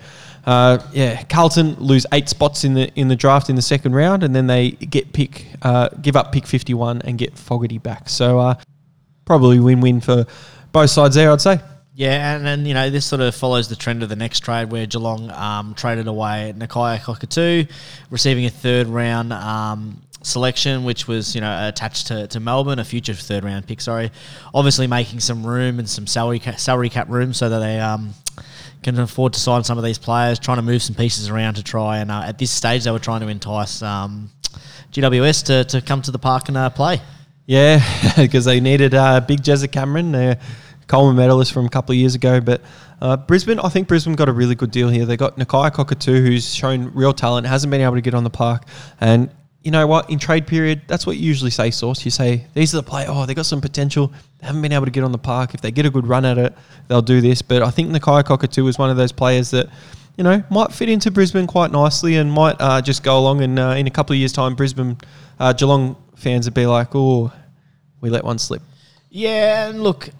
[0.46, 4.22] uh, yeah, Carlton lose eight spots in the in the draft in the second round,
[4.22, 8.08] and then they get pick uh, give up pick 51 and get Fogarty back.
[8.08, 8.54] So, uh,
[9.24, 10.26] probably win win for
[10.72, 11.60] both sides there, I'd say.
[11.96, 14.72] Yeah, and then you know this sort of follows the trend of the next trade
[14.72, 17.66] where Geelong um, traded away Nakia Cockatoo,
[18.10, 22.84] receiving a third round um, selection, which was you know attached to, to Melbourne, a
[22.84, 23.80] future third round pick.
[23.80, 24.10] Sorry,
[24.52, 28.14] obviously making some room and some salary cap, salary cap room so that they um,
[28.82, 30.38] can afford to sign some of these players.
[30.38, 32.98] Trying to move some pieces around to try and uh, at this stage they were
[32.98, 34.30] trying to entice um,
[34.92, 37.00] GWS to, to come to the park and uh, play.
[37.46, 37.80] Yeah,
[38.16, 40.12] because they needed uh, big Jezza Cameron.
[40.12, 40.38] They're
[40.86, 42.62] Coleman medalist from a couple of years ago, but.
[43.00, 45.04] Uh, Brisbane, I think Brisbane got a really good deal here.
[45.04, 48.30] They got Nakia Cockatoo, who's shown real talent, hasn't been able to get on the
[48.30, 48.62] park,
[48.98, 49.28] and
[49.64, 50.10] you know what?
[50.10, 52.04] In trade period, that's what you usually say, Source.
[52.04, 54.12] You say, these are the players, oh, they got some potential.
[54.38, 55.54] They haven't been able to get on the park.
[55.54, 56.52] If they get a good run at it,
[56.86, 57.40] they'll do this.
[57.40, 59.70] But I think Nakia Cockatoo is one of those players that,
[60.18, 63.40] you know, might fit into Brisbane quite nicely and might uh, just go along.
[63.40, 64.98] And uh, in a couple of years' time, Brisbane,
[65.38, 67.32] uh, Geelong fans would be like, oh,
[68.02, 68.60] we let one slip.
[69.08, 70.10] Yeah, and look,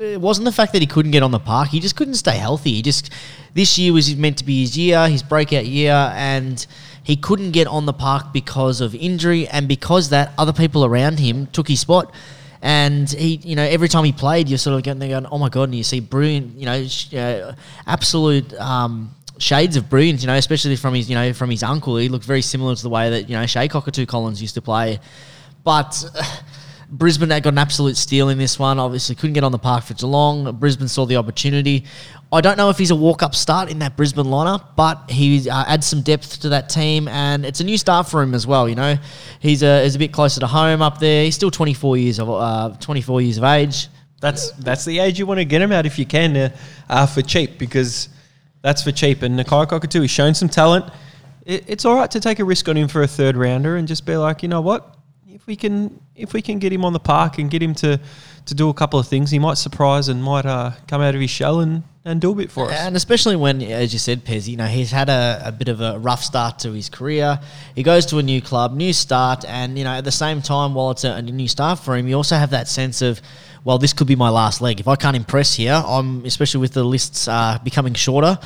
[0.00, 1.68] it wasn't the fact that he couldn't get on the park.
[1.68, 2.72] He just couldn't stay healthy.
[2.72, 3.10] He just,
[3.52, 6.66] this year was meant to be his year, his breakout year, and
[7.02, 11.18] he couldn't get on the park because of injury, and because that other people around
[11.18, 12.12] him took his spot.
[12.62, 15.38] And he, you know, every time he played, you're sort of getting there going, oh
[15.38, 17.54] my god, and you see brilliant, you know, sh- uh,
[17.86, 18.52] absolute.
[18.54, 21.96] Um, shades of brilliance, you know, especially from his, you know, from his uncle.
[21.96, 24.62] He looked very similar to the way that you know Che Cockatoo Collins used to
[24.62, 25.00] play,
[25.64, 26.04] but.
[26.90, 28.78] Uh, Brisbane got an absolute steal in this one.
[28.78, 30.56] Obviously, couldn't get on the park for Geelong.
[30.56, 31.84] Brisbane saw the opportunity.
[32.32, 35.48] I don't know if he's a walk up start in that Brisbane lineup, but he
[35.50, 38.46] uh, adds some depth to that team, and it's a new start for him as
[38.46, 38.68] well.
[38.68, 38.96] You know,
[39.40, 41.24] he's a, he's a bit closer to home up there.
[41.24, 43.88] He's still 24 years of uh, 24 years of age.
[44.20, 46.56] That's that's the age you want to get him at if you can uh,
[46.88, 48.10] uh, for cheap because
[48.62, 49.22] that's for cheap.
[49.22, 50.84] And Nakia Cockatoo, he's shown some talent.
[51.46, 53.88] It, it's all right to take a risk on him for a third rounder and
[53.88, 54.94] just be like, you know what,
[55.40, 57.98] if we can if we can get him on the park and get him to
[58.46, 61.20] to do a couple of things, he might surprise and might uh, come out of
[61.20, 62.78] his shell and, and do a bit for us.
[62.80, 65.80] And especially when, as you said, Pez, you know, he's had a, a bit of
[65.80, 67.38] a rough start to his career.
[67.74, 70.74] He goes to a new club, new start, and, you know, at the same time,
[70.74, 73.20] while it's a, a new start for him, you also have that sense of,
[73.62, 74.80] well, this could be my last leg.
[74.80, 78.38] If I can't impress here, I'm, especially with the lists uh, becoming shorter,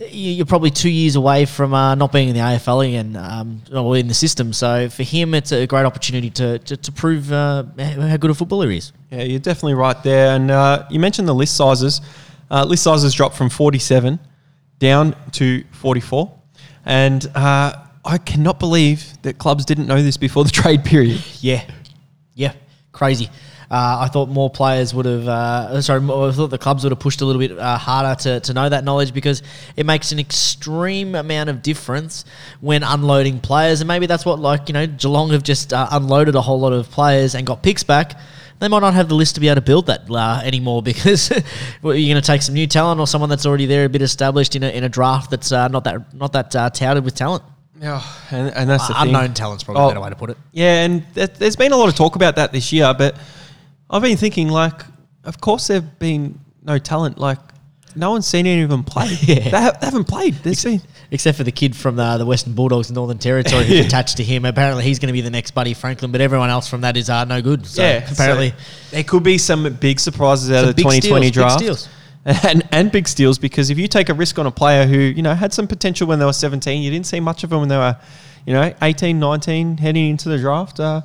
[0.00, 3.96] you're probably two years away from uh, not being in the AFL again um, or
[3.96, 4.52] in the system.
[4.52, 8.34] So for him, it's a great opportunity to, to, to prove uh, how good a
[8.34, 8.92] footballer he is.
[9.10, 10.36] Yeah, you're definitely right there.
[10.36, 12.00] And uh, you mentioned the list sizes.
[12.50, 14.18] Uh, list sizes dropped from 47
[14.78, 16.32] down to 44.
[16.84, 17.72] And uh,
[18.04, 21.22] I cannot believe that clubs didn't know this before the trade period.
[21.40, 21.64] Yeah.
[22.34, 22.52] Yeah.
[22.92, 23.28] Crazy.
[23.70, 27.00] Uh, I thought more players would have, uh, sorry, I thought the clubs would have
[27.00, 29.42] pushed a little bit uh, harder to, to know that knowledge because
[29.76, 32.24] it makes an extreme amount of difference
[32.60, 33.82] when unloading players.
[33.82, 36.72] And maybe that's what, like, you know, Geelong have just uh, unloaded a whole lot
[36.72, 38.18] of players and got picks back
[38.58, 41.30] they might not have the list to be able to build that uh, anymore because
[41.82, 44.02] well, you're going to take some new talent or someone that's already there, a bit
[44.02, 47.14] established in a, in a draft that's uh, not that not that uh, touted with
[47.14, 47.42] talent.
[47.80, 48.02] Yeah,
[48.32, 49.34] and, and that's the unknown thing.
[49.34, 50.38] talent's probably oh, a better way to put it.
[50.50, 53.16] Yeah, and th- there's been a lot of talk about that this year, but
[53.90, 54.82] I've been thinking, like,
[55.24, 57.18] of course there've been no talent.
[57.18, 57.38] Like,
[57.96, 59.16] no one's seen any of them play.
[59.22, 59.40] yeah.
[59.40, 60.34] they, ha- they haven't played.
[60.36, 64.18] There's been except for the kid from the, the Western Bulldogs, Northern Territory, who's attached
[64.18, 64.44] to him.
[64.44, 67.08] Apparently, he's going to be the next Buddy Franklin, but everyone else from that is
[67.08, 67.66] uh, no good.
[67.66, 68.56] So yeah, apparently, so
[68.90, 71.88] there could be some big surprises out of the 2020 steals, draft.
[72.44, 75.22] And, and big steals because if you take a risk on a player who you
[75.22, 77.70] know had some potential when they were 17, you didn't see much of them when
[77.70, 77.96] they were,
[78.44, 80.78] you know, 18, 19, heading into the draft.
[80.78, 81.00] Uh,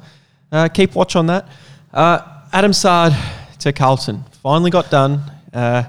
[0.51, 1.47] uh, keep watch on that.
[1.93, 3.15] Uh, Adam Saad
[3.57, 5.23] to Carlton finally got done.
[5.51, 5.85] Uh,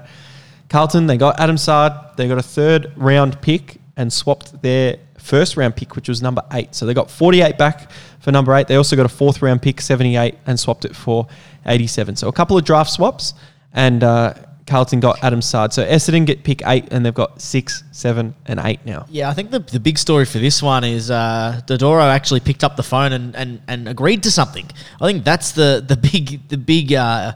[0.67, 2.17] Carlton, they got Adam Saad.
[2.17, 6.41] They got a third round pick and swapped their first round pick, which was number
[6.53, 6.73] eight.
[6.73, 8.67] So they got 48 back for number eight.
[8.67, 11.27] They also got a fourth round pick, 78, and swapped it for
[11.67, 12.15] 87.
[12.15, 13.35] So a couple of draft swaps,
[13.71, 14.33] and uh,
[14.67, 15.73] Carlton got Adam Saad.
[15.73, 19.05] So Essendon get pick eight, and they've got six, seven, and eight now.
[19.09, 22.63] Yeah, I think the, the big story for this one is uh, Dodoro actually picked
[22.63, 24.69] up the phone and, and, and agreed to something.
[24.99, 27.33] I think that's the the big the big uh,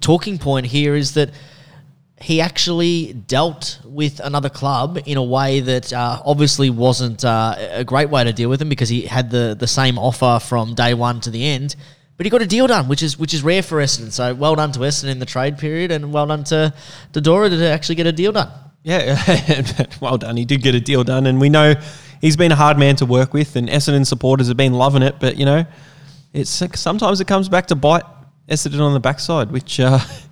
[0.00, 1.30] talking point here is that
[2.20, 7.82] he actually dealt with another club in a way that uh, obviously wasn't uh, a
[7.82, 10.92] great way to deal with him because he had the, the same offer from day
[10.92, 11.76] one to the end.
[12.20, 14.12] But he got a deal done, which is which is rare for Essendon.
[14.12, 16.74] So well done to Essendon in the trade period, and well done to
[17.14, 18.50] Dodoro to actually get a deal done.
[18.82, 20.36] Yeah, well done.
[20.36, 21.76] He did get a deal done, and we know
[22.20, 25.14] he's been a hard man to work with, and Essendon supporters have been loving it.
[25.18, 25.64] But you know,
[26.34, 28.04] it's sometimes it comes back to bite
[28.50, 29.98] Essendon on the backside, which uh,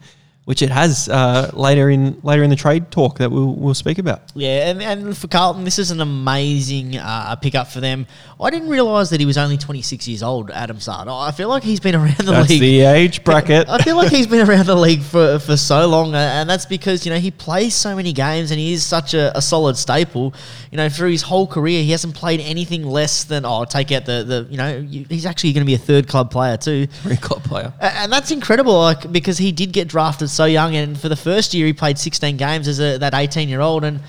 [0.49, 3.99] which it has uh, later in later in the trade talk that we'll, we'll speak
[3.99, 4.23] about.
[4.35, 8.07] Yeah, and, and for Carlton, this is an amazing uh, pickup for them.
[8.41, 11.07] I didn't realise that he was only 26 years old, Adam Saad.
[11.07, 12.63] I feel like he's been around the That's league.
[12.63, 13.69] the age bracket.
[13.69, 16.65] I feel like he's been around the league for, for so long, uh, and that's
[16.65, 19.77] because you know he plays so many games and he is such a, a solid
[19.77, 20.33] staple.
[20.71, 24.07] You know, through his whole career, he hasn't played anything less than oh, take out
[24.07, 26.87] the the you know he's actually going to be a third club player too.
[27.03, 27.75] Very club player.
[27.83, 31.53] And that's incredible, like because he did get drafted so young, and for the first
[31.53, 34.01] year he played 16 games as a, that 18 year old, and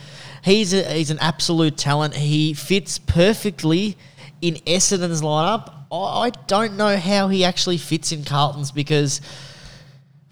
[0.43, 2.15] he's a, he's an absolute talent.
[2.15, 3.97] He fits perfectly
[4.39, 5.73] in Essendon's lineup.
[5.91, 9.21] I I don't know how he actually fits in Carlton's because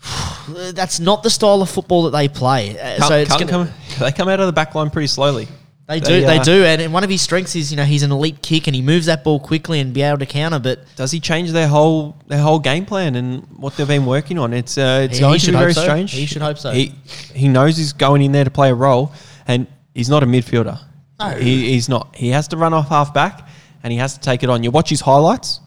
[0.47, 2.79] that's not the style of football that they play.
[2.79, 5.47] Uh, so it's gonna, come, they come out of the back line pretty slowly.
[5.87, 8.03] They do, they uh, do, and, and one of his strengths is you know he's
[8.03, 10.59] an elite kick and he moves that ball quickly and be able to counter.
[10.59, 14.37] But Does he change their whole their whole game plan and what they've been working
[14.37, 14.53] on?
[14.53, 15.81] It's uh, it's He- going he to be very so.
[15.83, 16.11] strange.
[16.11, 16.71] He should hope so.
[16.71, 16.93] He
[17.33, 19.13] he knows he's going in there to play a role,
[19.47, 20.77] and he's not a midfielder.
[21.21, 21.29] No.
[21.29, 22.13] He, he's not.
[22.15, 23.47] He has to run off half back,
[23.81, 24.63] and he has to take it on.
[24.63, 25.61] You watch his highlights,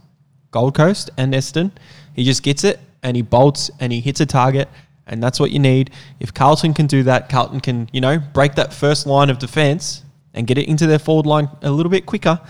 [0.50, 1.70] Gold Coast and Essendon.
[2.14, 4.68] He just gets it and he bolts and he hits a target,
[5.06, 5.92] and that's what you need.
[6.20, 10.02] If Carlton can do that, Carlton can you know break that first line of defence
[10.34, 12.40] and get it into their forward line a little bit quicker.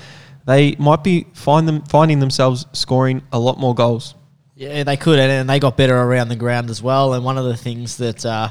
[0.47, 4.15] They might be find them finding themselves scoring a lot more goals.
[4.57, 7.15] Yeah, they could, and, they got better around the ground as well.
[7.15, 8.51] And one of the things that uh,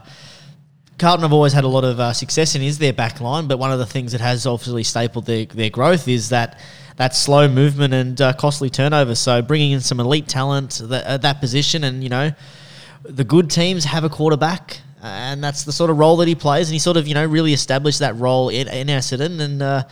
[0.98, 3.60] Carlton have always had a lot of uh, success in is their back line, but
[3.60, 6.60] one of the things that has obviously stapled their, their growth is that
[6.98, 9.15] that slow movement and uh, costly turnover.
[9.15, 12.34] So bringing in some elite talent that, at that position, and you know,
[13.04, 16.70] the good teams have a quarterback, and that's the sort of role that he plays.
[16.70, 19.62] And he sort of you know really established that role in, in Essendon, and.
[19.62, 19.84] Uh,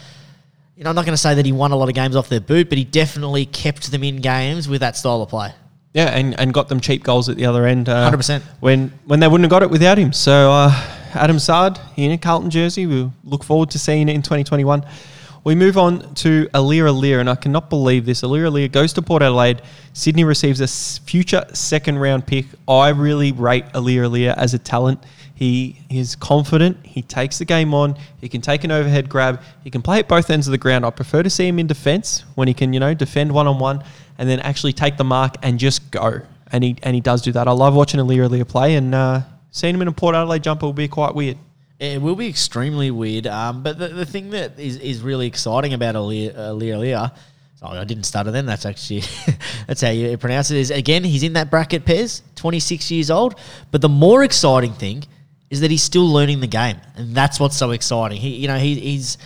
[0.76, 2.30] you know, I'm not going to say that he won a lot of games off
[2.30, 5.52] their boot, but he definitely kept them in games with that style of play.
[5.93, 7.89] Yeah, and, and got them cheap goals at the other end.
[7.89, 8.43] Uh, 100%.
[8.60, 10.13] When when they wouldn't have got it without him.
[10.13, 10.70] So uh,
[11.15, 12.86] Adam Saad in a Carlton jersey.
[12.86, 14.86] We look forward to seeing it in 2021.
[15.43, 18.21] We move on to Aliir Aliir, and I cannot believe this.
[18.21, 19.62] Aliir Aliir goes to Port Adelaide.
[19.93, 22.45] Sydney receives a future second round pick.
[22.67, 25.04] I really rate Aliir Aliir as a talent.
[25.36, 26.84] He is confident.
[26.84, 27.95] He takes the game on.
[28.19, 29.41] He can take an overhead grab.
[29.63, 30.84] He can play at both ends of the ground.
[30.84, 33.60] I prefer to see him in defence when he can, you know, defend one on
[33.60, 33.84] one
[34.17, 36.21] and then actually take the mark and just go.
[36.52, 37.47] And he and he does do that.
[37.47, 39.21] I love watching Aliir Aliir play, and uh,
[39.52, 41.38] seeing him in a Port Adelaide jumper will be quite weird.
[41.79, 43.27] It will be extremely weird.
[43.27, 47.11] Um, but the, the thing that is, is really exciting about Aliir Aliir,
[47.55, 48.47] sorry, I didn't stutter then.
[48.47, 49.03] That's actually
[49.67, 50.57] that's how you pronounce it.
[50.57, 51.85] Is again, he's in that bracket.
[51.85, 53.35] Pez, twenty six years old.
[53.69, 55.03] But the more exciting thing
[55.51, 58.17] is that he's still learning the game, and that's what's so exciting.
[58.17, 59.17] He, you know, he, he's.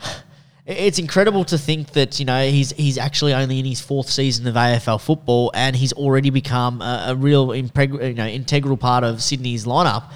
[0.64, 4.46] It's incredible to think that you know he's he's actually only in his fourth season
[4.46, 9.02] of AFL football, and he's already become a, a real impreg- you know integral part
[9.02, 10.12] of Sydney's lineup.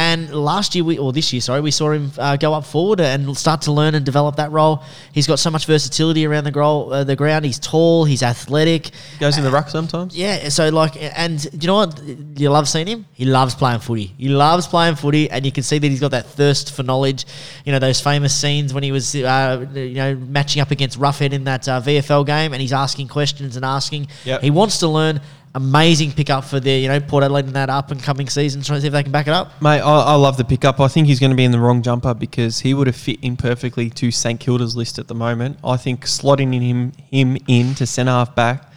[0.00, 3.00] And last year, we or this year, sorry, we saw him uh, go up forward
[3.00, 4.82] and start to learn and develop that role.
[5.12, 7.44] He's got so much versatility around the, goal, uh, the ground.
[7.44, 8.06] He's tall.
[8.06, 8.92] He's athletic.
[9.18, 10.16] Goes in the ruck sometimes.
[10.16, 12.02] Yeah, so like, and you know what?
[12.02, 13.04] You love seeing him.
[13.12, 14.14] He loves playing footy.
[14.16, 17.26] He loves playing footy, and you can see that he's got that thirst for knowledge.
[17.66, 21.34] You know those famous scenes when he was, uh, you know, matching up against Roughead
[21.34, 24.06] in that uh, VFL game, and he's asking questions and asking.
[24.24, 24.40] Yep.
[24.40, 25.20] He wants to learn.
[25.54, 28.62] Amazing pickup for the you know Port Adelaide in that up and coming season.
[28.62, 29.60] Trying to see if they can back it up.
[29.60, 30.78] Mate, I, I love the pickup.
[30.78, 33.18] I think he's going to be in the wrong jumper because he would have fit
[33.20, 35.58] in perfectly to St Kilda's list at the moment.
[35.64, 38.70] I think slotting in him him in to centre half back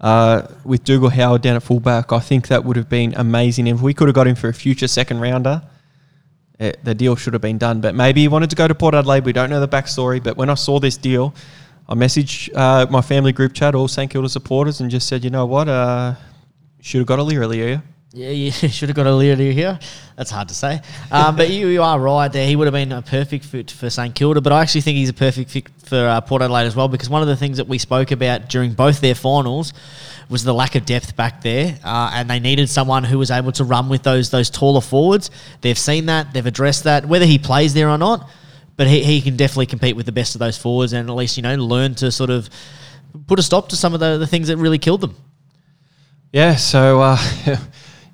[0.00, 3.66] uh, with Dougal Howard down at fullback, I think that would have been amazing.
[3.66, 5.62] If we could have got him for a future second rounder,
[6.58, 7.80] it, the deal should have been done.
[7.80, 9.24] But maybe he wanted to go to Port Adelaide.
[9.24, 10.22] We don't know the backstory.
[10.22, 11.34] But when I saw this deal,
[11.88, 15.30] I messaged uh, my family group chat, all St Kilda supporters, and just said, you
[15.30, 16.14] know what, uh,
[16.80, 17.82] should have got a Lear earlier.
[18.12, 19.78] Yeah, you should have got a Leody here.
[20.16, 20.80] That's hard to say.
[21.10, 22.46] Um, but you, you are right there.
[22.46, 25.10] He would have been a perfect fit for St Kilda, but I actually think he's
[25.10, 27.68] a perfect fit for uh, Port Adelaide as well because one of the things that
[27.68, 29.72] we spoke about during both their finals
[30.28, 33.52] was the lack of depth back there, uh, and they needed someone who was able
[33.52, 35.30] to run with those those taller forwards.
[35.60, 37.06] They've seen that, they've addressed that.
[37.06, 38.28] Whether he plays there or not,
[38.78, 41.36] but he, he can definitely compete with the best of those forwards and at least
[41.36, 42.48] you know learn to sort of
[43.26, 45.16] put a stop to some of the, the things that really killed them.
[46.32, 47.56] Yeah, so uh, you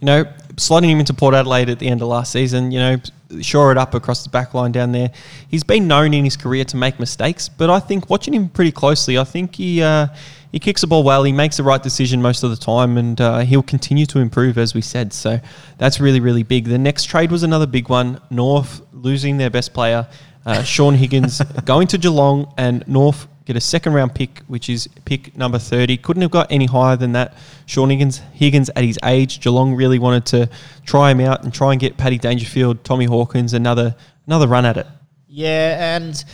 [0.07, 0.25] know,
[0.55, 2.97] slotting him into Port Adelaide at the end of last season, you know,
[3.41, 5.11] shore it up across the back line down there.
[5.49, 8.73] He's been known in his career to make mistakes, but I think watching him pretty
[8.73, 10.07] closely, I think he uh,
[10.53, 11.25] he kicks the ball well.
[11.25, 14.57] He makes the right decision most of the time, and uh, he'll continue to improve,
[14.57, 15.13] as we said.
[15.13, 15.41] So
[15.79, 16.67] that's really really big.
[16.67, 18.21] The next trade was another big one.
[18.31, 20.07] North losing their best player.
[20.47, 24.89] Uh, Shaun Higgins going to Geelong and North get a second round pick, which is
[25.05, 25.97] pick number 30.
[25.99, 27.35] Couldn't have got any higher than that.
[27.67, 30.49] Shaun Higgins, Higgins at his age, Geelong really wanted to
[30.85, 33.95] try him out and try and get Paddy Dangerfield, Tommy Hawkins another
[34.27, 34.87] another run at it.
[35.29, 36.25] Yeah, and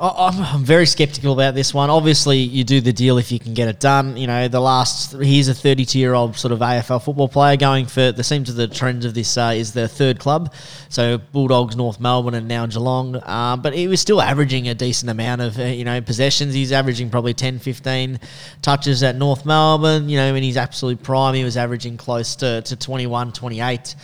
[0.00, 1.90] I'm very skeptical about this one.
[1.90, 4.16] Obviously, you do the deal if you can get it done.
[4.16, 7.86] You know, the last he's a 32 year old sort of AFL football player going
[7.86, 10.52] for the seems of the trends of this uh, is the third club.
[10.88, 13.16] So Bulldogs, North Melbourne, and now Geelong.
[13.16, 16.54] Uh, but he was still averaging a decent amount of uh, you know possessions.
[16.54, 18.20] He's averaging probably 10, 15
[18.60, 20.08] touches at North Melbourne.
[20.08, 23.94] You know, in his absolute prime, he was averaging close to, to 21, 28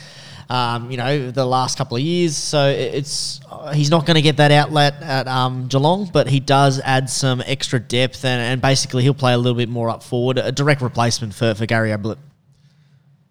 [0.48, 2.36] um, you know, the last couple of years.
[2.36, 3.40] So it's
[3.74, 7.42] he's not going to get that outlet at um, Geelong, but he does add some
[7.46, 10.80] extra depth and, and basically he'll play a little bit more up forward, a direct
[10.80, 12.18] replacement for, for Gary Ablett.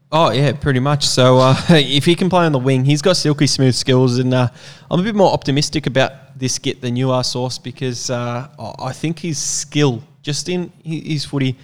[0.10, 1.06] Oh yeah, pretty much.
[1.06, 4.34] So uh, if he can play on the wing, he's got silky smooth skills, and
[4.34, 4.48] uh,
[4.90, 8.48] I'm a bit more optimistic about this get than you are, Source, because uh,
[8.80, 11.58] I think his skill just in his footy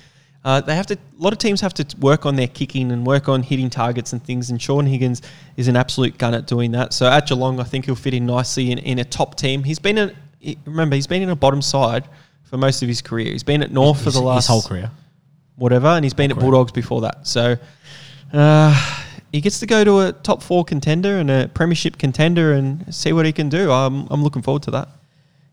[0.46, 0.96] uh, they have to.
[0.96, 4.14] A lot of teams have to work on their kicking and work on hitting targets
[4.14, 4.50] and things.
[4.50, 5.22] And Shaun Higgins
[5.56, 6.94] is an absolute gun at doing that.
[6.94, 9.64] So at Geelong, I think he'll fit in nicely in, in a top team.
[9.64, 10.16] He's been in.
[10.66, 12.04] Remember, he's been in a bottom side
[12.44, 13.32] for most of his career.
[13.32, 14.92] He's been at North his, for the last his whole career,
[15.56, 17.26] whatever, and he's been whole at Bulldogs before that.
[17.28, 17.58] So.
[18.32, 19.00] Uh,
[19.32, 23.14] he gets to go to a top four contender and a premiership contender and see
[23.14, 23.72] what he can do.
[23.72, 24.90] I'm, I'm looking forward to that.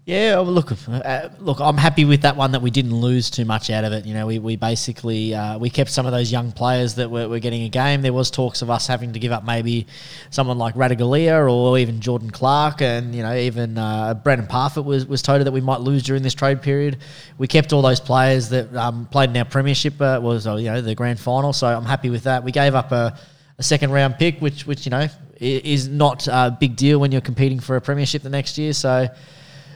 [0.06, 3.44] Yeah, well, look, uh, look, I'm happy with that one that we didn't lose too
[3.44, 4.06] much out of it.
[4.06, 7.28] You know, we, we basically uh, we kept some of those young players that were,
[7.28, 8.00] were getting a game.
[8.00, 9.86] There was talks of us having to give up maybe
[10.30, 15.04] someone like Ratugolea or even Jordan Clark, and you know even uh, Brandan Parfitt was
[15.04, 16.96] was told that we might lose during this trade period.
[17.36, 20.80] We kept all those players that um, played in our premiership uh, was you know
[20.80, 22.42] the grand final, so I'm happy with that.
[22.42, 23.18] We gave up a,
[23.58, 25.08] a second round pick, which which you know
[25.38, 28.72] is not a big deal when you're competing for a premiership the next year.
[28.72, 29.08] So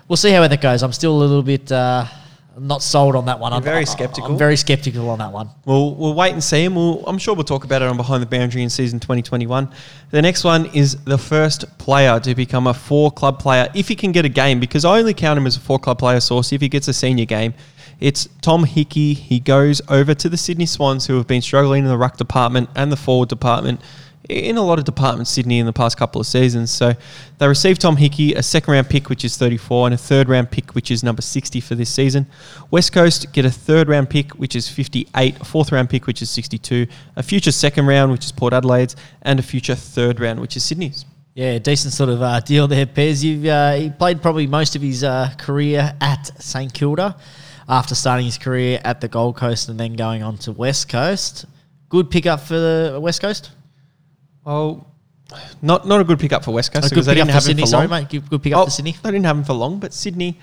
[0.09, 0.83] we'll see how that goes.
[0.83, 2.07] I'm still a little bit uh,
[2.59, 3.53] not sold on that one.
[3.53, 4.31] You're I'm very skeptical.
[4.31, 5.49] I'm very skeptical on that one.
[5.65, 8.23] We'll, we'll wait and see, and we'll, I'm sure we'll talk about it on Behind
[8.23, 9.69] the Boundary in season 2021.
[10.11, 13.97] The next one is the first player to become a four club player if he
[13.97, 16.53] can get a game, because I only count him as a four club player source
[16.53, 17.55] if he gets a senior game.
[18.01, 19.15] It's Tom Hickey.
[19.15, 22.69] He goes over to the Sydney Swans, who have been struggling in the ruck department
[22.75, 23.81] and the forward department
[24.29, 26.71] in a lot of departments, Sydney, in the past couple of seasons.
[26.71, 26.95] So
[27.39, 30.51] they received Tom Hickey, a second round pick, which is 34, and a third round
[30.51, 32.27] pick, which is number 60 for this season.
[32.71, 36.23] West Coast get a third round pick, which is 58, a fourth round pick, which
[36.23, 40.41] is 62, a future second round, which is Port Adelaide's, and a future third round,
[40.41, 41.05] which is Sydney's.
[41.35, 43.25] Yeah, decent sort of uh, deal there, Pez.
[43.25, 47.17] You've, uh, he played probably most of his uh, career at St Kilda
[47.69, 51.47] after starting his career at the Gold Coast and then going on to West Coast.
[51.89, 53.51] Good pickup for the West Coast?
[54.45, 54.87] Well,
[55.63, 57.71] not not a good pickup for West Coast because they didn't have Sydney, him for
[57.71, 58.03] sorry, long.
[58.11, 58.23] mate.
[58.29, 58.93] Good pickup oh, for Sydney.
[59.03, 60.39] They didn't have him for long, but Sydney.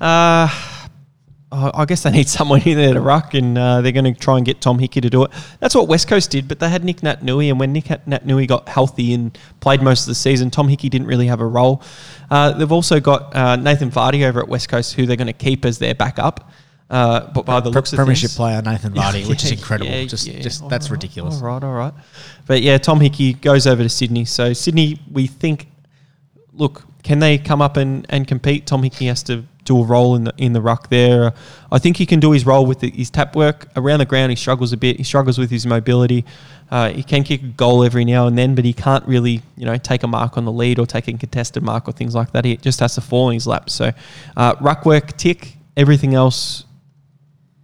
[0.00, 0.48] Uh,
[1.54, 4.36] I guess they need someone in there to ruck, and uh, they're going to try
[4.36, 5.30] and get Tom Hickey to do it.
[5.60, 8.68] That's what West Coast did, but they had Nic Naitanui, and when Nic Naitanui got
[8.68, 11.82] healthy and played most of the season, Tom Hickey didn't really have a role.
[12.30, 15.32] Uh, they've also got uh, Nathan Vardy over at West Coast, who they're going to
[15.32, 16.50] keep as their backup.
[16.94, 19.90] Uh, but by the looks of premiership things, player Nathan Vardy, yeah, which is incredible.
[19.90, 20.38] Yeah, just, yeah.
[20.38, 21.42] just that's right, ridiculous.
[21.42, 21.92] All right, all right.
[22.46, 24.24] But yeah, Tom Hickey goes over to Sydney.
[24.24, 25.66] So Sydney, we think,
[26.52, 28.68] look, can they come up and, and compete?
[28.68, 31.32] Tom Hickey has to do a role in the in the ruck there.
[31.72, 34.30] I think he can do his role with the, his tap work around the ground.
[34.30, 34.96] He struggles a bit.
[34.96, 36.24] He struggles with his mobility.
[36.70, 39.64] Uh, he can kick a goal every now and then, but he can't really, you
[39.66, 42.30] know, take a mark on the lead or take a contested mark or things like
[42.30, 42.44] that.
[42.44, 43.68] He just has to fall in his lap.
[43.68, 43.90] So,
[44.36, 45.56] uh, ruck work tick.
[45.76, 46.63] Everything else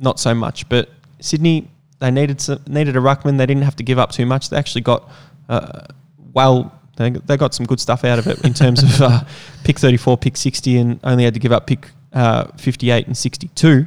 [0.00, 0.68] not so much.
[0.68, 0.88] But
[1.20, 1.68] Sydney,
[2.00, 3.38] they needed some, needed a ruckman.
[3.38, 4.50] They didn't have to give up too much.
[4.50, 5.08] They actually got
[5.48, 5.86] uh,
[6.32, 6.76] well.
[6.96, 9.24] They, they got some good stuff out of it in terms of uh,
[9.64, 13.86] pick 34, pick 60, and only had to give up pick uh, 58 and 62.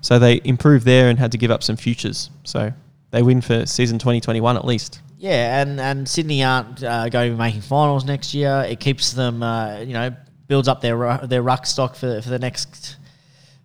[0.00, 2.30] So they improved there and had to give up some futures.
[2.44, 2.72] So
[3.10, 5.00] they win for season 2021 at least.
[5.18, 8.66] Yeah, and, and Sydney aren't uh, going to be making finals next year.
[8.68, 10.14] It keeps them, uh, you know,
[10.46, 12.96] builds up their their ruck stock for, for the next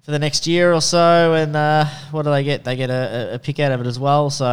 [0.09, 1.35] for the next year or so.
[1.35, 2.63] And uh, what do they get?
[2.63, 4.31] They get a, a pick out of it as well.
[4.31, 4.45] So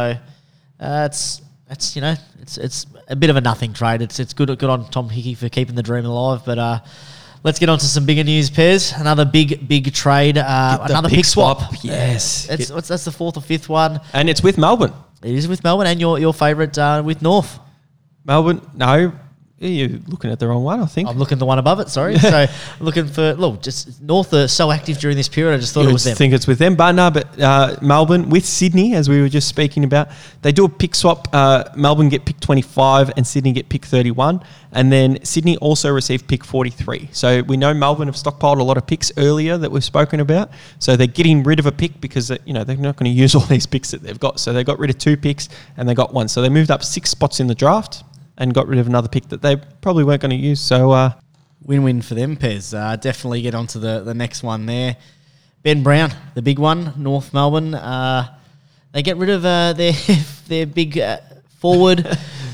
[0.79, 4.03] uh, it's it's you know it's it's a bit of a nothing trade.
[4.03, 6.43] It's it's good good on Tom Hickey for keeping the dream alive.
[6.45, 6.79] But uh,
[7.43, 8.99] let's get on to some bigger news, Pez.
[9.01, 10.37] Another big big trade.
[10.37, 11.57] Uh, another pick pick swap.
[11.57, 11.83] swap.
[11.83, 12.47] Yes.
[12.51, 13.99] It's, what's, that's the fourth or fifth one.
[14.13, 14.93] And it's with Melbourne.
[15.23, 17.59] It is with Melbourne and your your favourite uh, with North.
[18.25, 19.11] Melbourne, no,
[19.59, 21.09] you're looking at the wrong one, I think.
[21.09, 21.89] I'm looking at the one above it.
[21.89, 22.45] Sorry, so
[22.79, 23.61] looking for look.
[23.61, 25.55] Just North are so active during this period.
[25.55, 26.11] I just thought You it was them.
[26.11, 27.09] I think it's with them, but no.
[27.09, 30.09] But uh, Melbourne with Sydney, as we were just speaking about,
[30.43, 31.27] they do a pick swap.
[31.33, 34.41] Uh, Melbourne get pick 25 and Sydney get pick 31,
[34.73, 37.09] and then Sydney also received pick 43.
[37.11, 40.51] So we know Melbourne have stockpiled a lot of picks earlier that we've spoken about.
[40.77, 43.17] So they're getting rid of a pick because uh, you know they're not going to
[43.17, 44.39] use all these picks that they've got.
[44.39, 46.27] So they got rid of two picks and they got one.
[46.27, 48.03] So they moved up six spots in the draft
[48.37, 50.61] and got rid of another pick that they probably weren't going to use.
[50.61, 50.91] So.
[50.91, 51.11] Uh,
[51.67, 52.73] Win-win for them, Pez.
[52.73, 54.95] Uh, definitely get onto the, the next one there.
[55.63, 57.73] Ben Brown, the big one, North Melbourne.
[57.73, 58.37] Uh,
[58.93, 59.93] they get rid of uh, their
[60.47, 61.17] their big uh,
[61.59, 62.05] forward,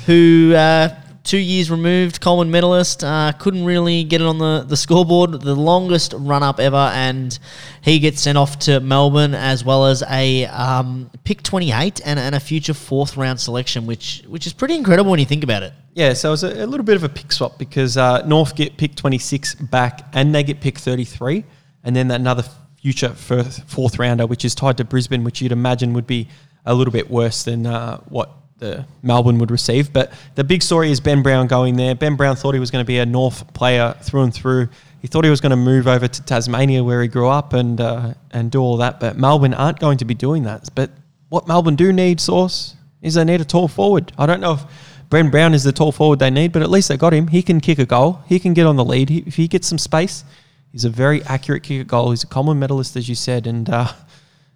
[0.07, 4.75] who uh, two years removed, Coleman medalist, uh, couldn't really get it on the, the
[4.75, 5.41] scoreboard.
[5.41, 7.37] The longest run up ever, and
[7.81, 12.19] he gets sent off to Melbourne as well as a um, pick twenty eight and,
[12.19, 15.63] and a future fourth round selection, which which is pretty incredible when you think about
[15.63, 15.73] it.
[15.93, 18.55] Yeah, so it was a, a little bit of a pick swap because uh, North
[18.55, 21.45] get pick 26 back and they get pick 33,
[21.83, 22.43] and then another
[22.81, 26.27] future first, fourth rounder, which is tied to Brisbane, which you'd imagine would be
[26.65, 28.29] a little bit worse than uh, what
[28.63, 29.91] the Melbourne would receive.
[29.91, 31.95] But the big story is Ben Brown going there.
[31.95, 34.69] Ben Brown thought he was going to be a North player through and through.
[35.01, 37.79] He thought he was going to move over to Tasmania where he grew up and
[37.81, 38.99] uh, and do all that.
[38.99, 40.69] But Melbourne aren't going to be doing that.
[40.73, 40.91] But
[41.27, 44.13] what Melbourne do need, Source, is they need a tall forward.
[44.17, 44.63] I don't know if
[45.09, 47.27] Bren Brown is the tall forward they need, but at least they got him.
[47.27, 48.21] He can kick a goal.
[48.27, 49.09] He can get on the lead.
[49.09, 50.23] He, if he gets some space,
[50.71, 52.11] he's a very accurate kicker goal.
[52.11, 53.91] He's a Coleman medalist, as you said, and uh,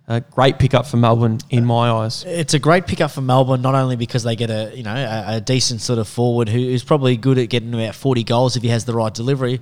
[0.08, 2.24] a great pickup for Melbourne in my eyes.
[2.26, 5.36] It's a great pickup for Melbourne, not only because they get a you know a,
[5.36, 8.64] a decent sort of forward who is probably good at getting about forty goals if
[8.64, 9.60] he has the right delivery.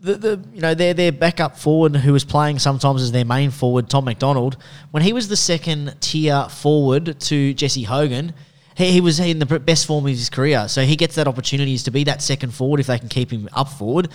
[0.00, 3.50] The, the you know their their backup forward who was playing sometimes as their main
[3.50, 4.56] forward Tom McDonald
[4.90, 8.34] when he was the second tier forward to Jesse Hogan.
[8.76, 11.84] He, he was in the best form of his career, so he gets that opportunities
[11.84, 14.08] to be that second forward if they can keep him up forward,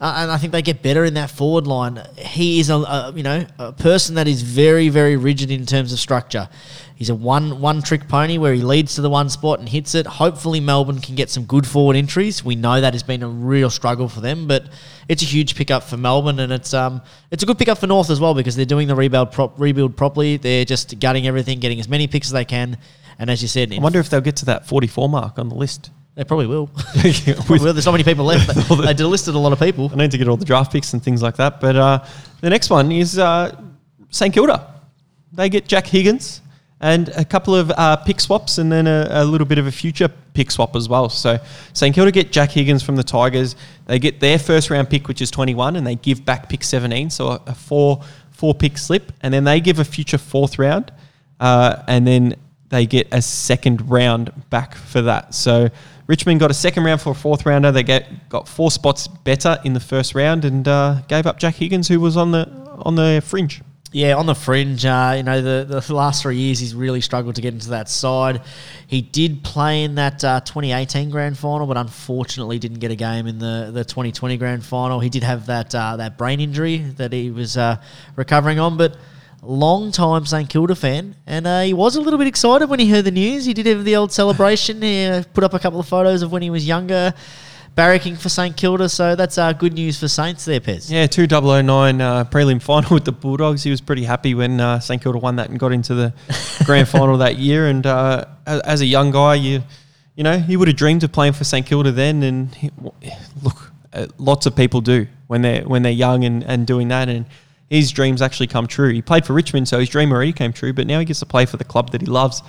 [0.00, 2.02] uh, and I think they get better in that forward line.
[2.16, 5.92] He is a, a you know a person that is very very rigid in terms
[5.92, 6.48] of structure.
[6.96, 9.94] He's a one one trick pony where he leads to the one spot and hits
[9.94, 10.06] it.
[10.06, 12.42] Hopefully Melbourne can get some good forward entries.
[12.42, 14.64] We know that has been a real struggle for them, but
[15.06, 18.08] it's a huge pickup for Melbourne and it's um it's a good pickup for North
[18.08, 20.38] as well because they're doing the rebuild prop, rebuild properly.
[20.38, 22.78] They're just gutting everything, getting as many picks as they can,
[23.18, 25.54] and as you said, I wonder if they'll get to that 44 mark on the
[25.54, 25.90] list.
[26.14, 26.66] they probably will.
[26.94, 28.46] There's not many people left.
[28.48, 29.90] They, the- they delisted a lot of people.
[29.92, 31.60] I need to get all the draft picks and things like that.
[31.60, 32.04] But uh,
[32.40, 33.54] the next one is uh,
[34.10, 34.74] St Kilda.
[35.32, 36.40] They get Jack Higgins
[36.80, 39.72] and a couple of uh, pick swaps and then a, a little bit of a
[39.72, 41.08] future pick swap as well.
[41.08, 41.38] So
[41.72, 43.56] St Kilda get Jack Higgins from the Tigers.
[43.86, 47.08] They get their first round pick, which is 21, and they give back pick 17.
[47.10, 50.92] So a, a four four pick slip, and then they give a future fourth round,
[51.40, 52.34] uh, and then
[52.68, 55.34] they get a second round back for that.
[55.34, 55.68] So
[56.06, 57.72] Richmond got a second round for a fourth rounder.
[57.72, 61.56] They get got four spots better in the first round and uh, gave up Jack
[61.56, 62.48] Higgins, who was on the
[62.82, 63.62] on the fringe.
[63.92, 67.36] Yeah, on the fringe, uh, you know, the, the last three years he's really struggled
[67.36, 68.42] to get into that side.
[68.88, 73.26] He did play in that uh, 2018 grand final, but unfortunately didn't get a game
[73.26, 75.00] in the, the 2020 grand final.
[75.00, 77.80] He did have that uh, that brain injury that he was uh,
[78.16, 78.96] recovering on, but
[79.42, 82.90] long time St Kilda fan, and uh, he was a little bit excited when he
[82.90, 83.44] heard the news.
[83.44, 84.82] He did have the old celebration.
[84.82, 87.14] he uh, put up a couple of photos of when he was younger,
[87.76, 88.88] barracking for St Kilda.
[88.88, 90.90] So that's uh, good news for Saints there, Pez.
[90.90, 93.62] Yeah, 2009 uh, prelim final with the Bulldogs.
[93.62, 96.14] He was pretty happy when uh, St Kilda won that and got into the
[96.64, 97.68] grand final that year.
[97.68, 99.62] And uh, as, as a young guy, you
[100.16, 102.22] you know he would have dreamed of playing for St Kilda then.
[102.22, 102.70] And he,
[103.42, 107.08] look, uh, lots of people do when they're when they're young and, and doing that.
[107.08, 107.26] And
[107.68, 108.92] his dreams actually come true.
[108.92, 110.72] He played for Richmond, so his dream already came true.
[110.72, 112.42] But now he gets to play for the club that he loves,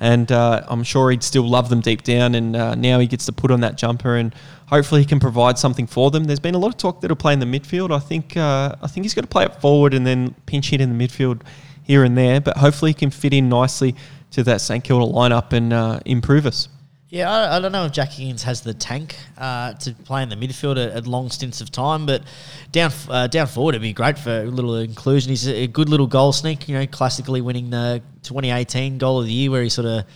[0.00, 2.34] and uh, I'm sure he'd still love them deep down.
[2.34, 4.34] And uh, now he gets to put on that jumper, and
[4.66, 6.24] hopefully he can provide something for them.
[6.24, 7.94] There's been a lot of talk that he'll play in the midfield.
[7.94, 10.80] I think uh, I think he's got to play up forward and then pinch hit
[10.80, 11.42] in the midfield
[11.82, 12.40] here and there.
[12.40, 13.94] But hopefully he can fit in nicely
[14.32, 16.68] to that St Kilda lineup and uh, improve us.
[17.14, 20.30] Yeah, I, I don't know if Jack Higgins has the tank uh, to play in
[20.30, 22.24] the midfield at, at long stints of time, but
[22.72, 25.30] down uh, down forward it'd be great for a little inclusion.
[25.30, 29.32] He's a, good little goal sneak, you know, classically winning the 2018 goal of the
[29.32, 30.06] year where he sort of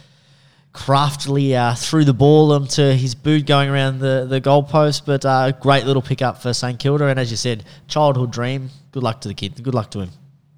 [0.72, 5.06] craftily uh, threw the ball onto his boot going around the, the goalpost.
[5.06, 8.70] But uh, great little pickup for St Kilda, and as you said, childhood dream.
[8.90, 9.62] Good luck to the kid.
[9.62, 10.10] Good luck to him.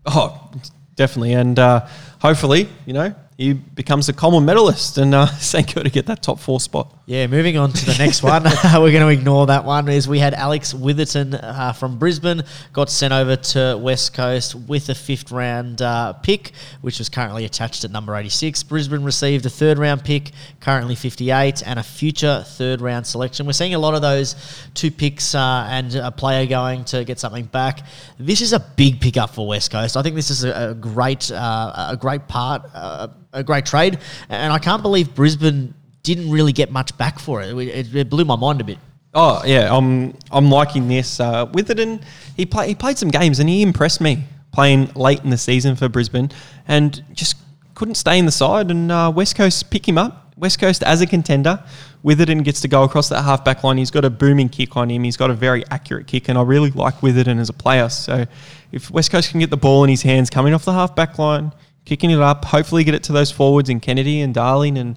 [0.06, 0.50] Oh,
[0.96, 1.34] definitely.
[1.34, 1.86] And uh,
[2.18, 6.38] hopefully, you know, he becomes a Coleman medalist and uh, St Kilda get that top
[6.38, 6.94] four spot.
[7.10, 8.44] Yeah, moving on to the next one.
[8.64, 9.88] We're going to ignore that one.
[9.88, 14.88] Is we had Alex Witherden uh, from Brisbane got sent over to West Coast with
[14.90, 16.52] a fifth round uh, pick,
[16.82, 18.62] which was currently attached at number 86.
[18.62, 20.30] Brisbane received a third round pick,
[20.60, 23.44] currently 58, and a future third round selection.
[23.44, 24.36] We're seeing a lot of those
[24.74, 27.80] two picks uh, and a player going to get something back.
[28.20, 29.96] This is a big pickup for West Coast.
[29.96, 33.98] I think this is a, a great, uh, a great part, uh, a great trade,
[34.28, 37.56] and I can't believe Brisbane didn't really get much back for it.
[37.56, 38.78] It, it blew my mind a bit.
[39.12, 41.18] Oh yeah, I'm I'm liking this.
[41.18, 42.02] Uh, Witherden,
[42.36, 45.76] he play, he played some games and he impressed me playing late in the season
[45.76, 46.30] for Brisbane
[46.66, 47.36] and just
[47.74, 48.70] couldn't stay in the side.
[48.70, 50.34] And uh, West Coast pick him up.
[50.36, 51.62] West Coast as a contender.
[52.02, 53.76] Witherden gets to go across that half back line.
[53.76, 55.04] He's got a booming kick on him.
[55.04, 57.90] He's got a very accurate kick, and I really like Witherden as a player.
[57.90, 58.26] So
[58.72, 61.18] if West Coast can get the ball in his hands coming off the half back
[61.18, 61.52] line,
[61.84, 64.96] kicking it up, hopefully get it to those forwards in Kennedy and Darling and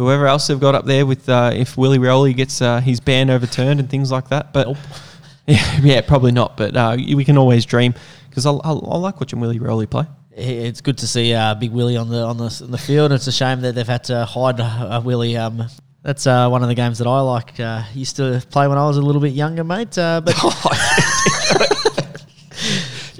[0.00, 3.30] whoever else they've got up there with uh, if Willie Rioli gets uh, his ban
[3.30, 4.52] overturned and things like that.
[4.52, 4.68] But
[5.46, 6.56] yeah, yeah, probably not.
[6.56, 7.94] But uh, we can always dream
[8.28, 10.06] because I, I, I like watching Willie Rioli play.
[10.32, 13.12] It's good to see uh, Big Willie on the on the, on the field.
[13.12, 15.36] It's a shame that they've had to hide uh, Willie.
[15.36, 15.66] Um,
[16.02, 17.60] that's uh, one of the games that I like.
[17.60, 19.98] Uh, used to play when I was a little bit younger, mate.
[19.98, 20.34] Uh, but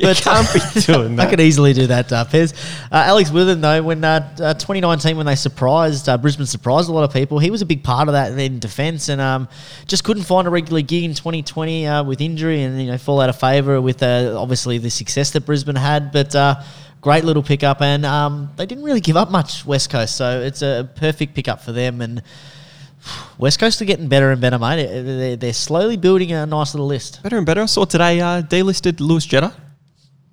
[0.04, 2.54] You But- can't be doing I could easily do that, uh, Pez.
[2.90, 6.92] Uh, Alex Witherden, though, when uh, uh, 2019, when they surprised, uh, Brisbane surprised a
[6.92, 9.46] lot of people, he was a big part of that in defence and um,
[9.86, 13.20] just couldn't find a regular gig in 2020 uh, with injury and, you know, fall
[13.20, 16.12] out of favour with uh, obviously the success that Brisbane had.
[16.12, 16.62] But uh,
[17.02, 20.16] great little pickup and um, they didn't really give up much, West Coast.
[20.16, 22.00] So it's a perfect pickup for them.
[22.00, 22.22] And
[23.38, 24.86] West Coast are getting better and better, mate.
[24.86, 27.22] They're, they're slowly building a nice little list.
[27.22, 27.60] Better and better.
[27.60, 29.52] I saw today uh, delisted Lewis Jetta.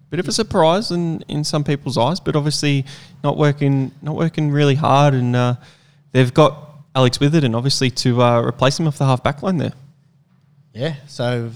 [0.10, 2.86] Bit of a surprise in, in some people's eyes, but obviously
[3.24, 5.56] not working not working really hard, and uh,
[6.14, 9.74] they've got Alex Witherden obviously to uh, replace him off the half back line there.
[10.74, 11.52] Yeah, so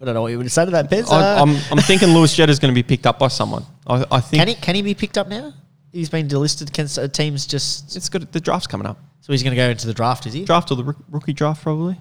[0.00, 1.10] I don't know what you would say to that, Pez.
[1.10, 3.64] I, Uh, I'm, I'm thinking Lewis Jetta is going to be picked up by someone.
[3.86, 5.52] I, I think Can he can he be picked up now?
[5.90, 6.72] He's been delisted.
[6.72, 8.98] Can teams just it's got the draft's coming up.
[9.20, 10.26] so he's going to go into the draft?
[10.26, 10.44] Is he?
[10.44, 11.96] Draft or the rookie draft probably,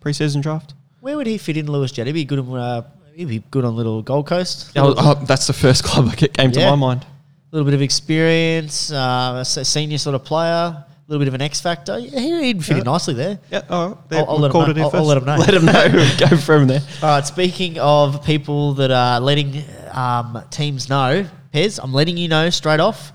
[0.00, 0.72] preseason draft.
[1.00, 2.06] Where would he fit in, Lewis Jett?
[2.06, 2.38] He'd be good.
[2.38, 2.82] Uh,
[3.16, 4.72] he'd be good on little Gold Coast.
[4.76, 7.02] Oh, oh, that's the first club that came to my mind.
[7.04, 11.34] A little bit of experience, uh, a senior sort of player, a little bit of
[11.34, 11.98] an X factor.
[11.98, 13.38] Yeah, he- he'd fit in nicely there.
[13.50, 14.82] Yeah, oh, I'll- I'll let him know.
[14.84, 15.36] I'll- I'll let him know.
[15.36, 16.16] Let him know.
[16.28, 16.80] Go from there.
[17.02, 17.26] All right.
[17.26, 19.62] Speaking of people that are letting
[19.92, 23.12] um, teams know, Pez, I'm letting you know straight off.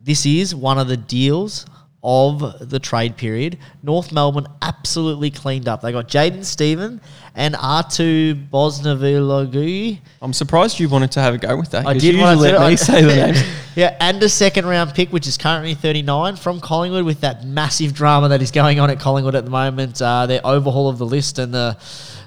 [0.00, 1.66] This is one of the deals
[2.02, 3.58] of the trade period.
[3.82, 5.80] North Melbourne absolutely cleaned up.
[5.80, 7.00] They got Jaidyn Stephen
[7.34, 9.98] and Atu Bosenavulagi.
[10.22, 11.86] I'm surprised you wanted to have a go with that.
[11.86, 13.42] I did want to let me say the names.
[13.74, 17.94] yeah, and a second round pick, which is currently 39 from Collingwood, with that massive
[17.94, 20.00] drama that is going on at Collingwood at the moment.
[20.00, 21.76] Uh, their overhaul of the list and the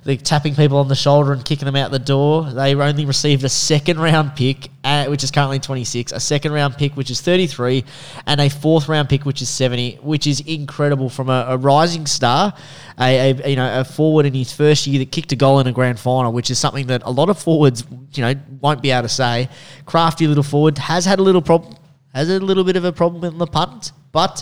[0.03, 2.49] the tapping people on the shoulder and kicking them out the door.
[2.49, 6.75] They only received a second round pick, uh, which is currently 26, a second round
[6.75, 7.85] pick, which is 33,
[8.25, 12.07] and a fourth round pick, which is 70, which is incredible from a, a rising
[12.07, 12.53] star,
[12.99, 15.67] a, a you know a forward in his first year that kicked a goal in
[15.67, 17.83] a grand final, which is something that a lot of forwards
[18.13, 19.49] you know won't be able to say.
[19.85, 21.75] Crafty little forward has had a little problem,
[22.15, 24.41] has a little bit of a problem in the punt, but.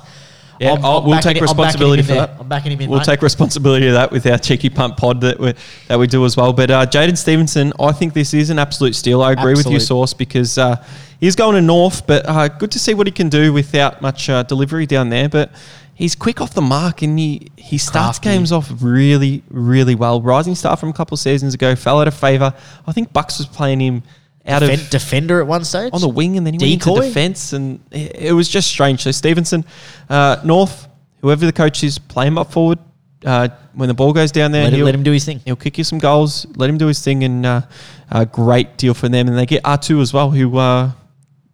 [0.59, 2.35] Yeah, we'll take him- I'm backing him responsibility for that.
[2.39, 2.89] I'm backing him in.
[2.89, 3.05] We'll mate.
[3.05, 5.53] take responsibility of that with our cheeky pump pod that we
[5.87, 6.51] that we do as well.
[6.53, 9.21] But uh, Jaidyn Stephenson, I think this is an absolute steal.
[9.21, 10.83] I agree with you, Source, because uh,
[11.19, 14.29] he's going to North, but uh, good to see what he can do without much
[14.29, 15.29] uh, delivery down there.
[15.29, 15.51] But
[15.95, 18.37] he's quick off the mark and he he starts Crafty.
[18.37, 20.21] games off really really well.
[20.21, 22.53] Rising star from a couple of seasons ago fell out of favour.
[22.85, 24.03] I think Bucks was playing him
[24.45, 26.95] out Defen- of defender at one stage on the wing, and then he went Decoy?
[26.95, 29.03] into defence, and it, was just strange.
[29.03, 29.65] So Stephenson,
[30.09, 30.87] uh, North,
[31.21, 32.79] whoever the coach is, play him up forward.
[33.25, 35.41] Uh, when the ball goes down there, Let, him, let him do his thing.
[35.43, 36.45] he'll kick you some goals.
[36.55, 37.61] Let him do his thing, and uh,
[38.09, 39.27] a great deal for them.
[39.27, 40.91] And they get Atu as well, who uh,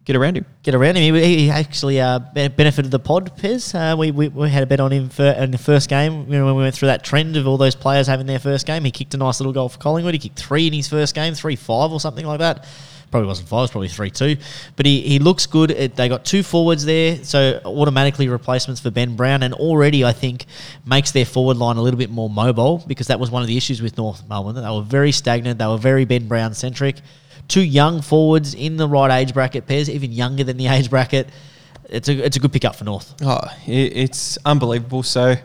[0.05, 0.45] get around him.
[0.63, 1.15] get around him.
[1.15, 3.73] He, he actually uh, benefited the pod, Pez.
[3.73, 6.31] Uh, we, we, we had a bet on him for, in the first game.
[6.31, 8.65] You know, when we went through that trend of all those players having their first
[8.65, 10.13] game, he kicked a nice little goal for Collingwood.
[10.13, 12.67] He kicked three in his first game, three five or something like that.
[13.09, 14.37] probably wasn't five, it was probably three two.
[14.75, 15.71] But he, he looks good.
[15.71, 20.13] It, they got two forwards there, so automatically replacements for Ben Brown, and already I
[20.13, 20.45] think
[20.85, 23.57] makes their forward line a little bit more mobile because that was one of the
[23.57, 24.55] issues with North Melbourne.
[24.55, 25.57] They were very stagnant.
[25.57, 26.97] They were very Ben Brown centric.
[27.47, 31.29] Two young forwards in the right age bracket, pairs even younger than the age bracket.
[31.89, 33.13] It's a it's a good pickup for North.
[33.23, 35.03] Oh, it, it's unbelievable.
[35.03, 35.35] So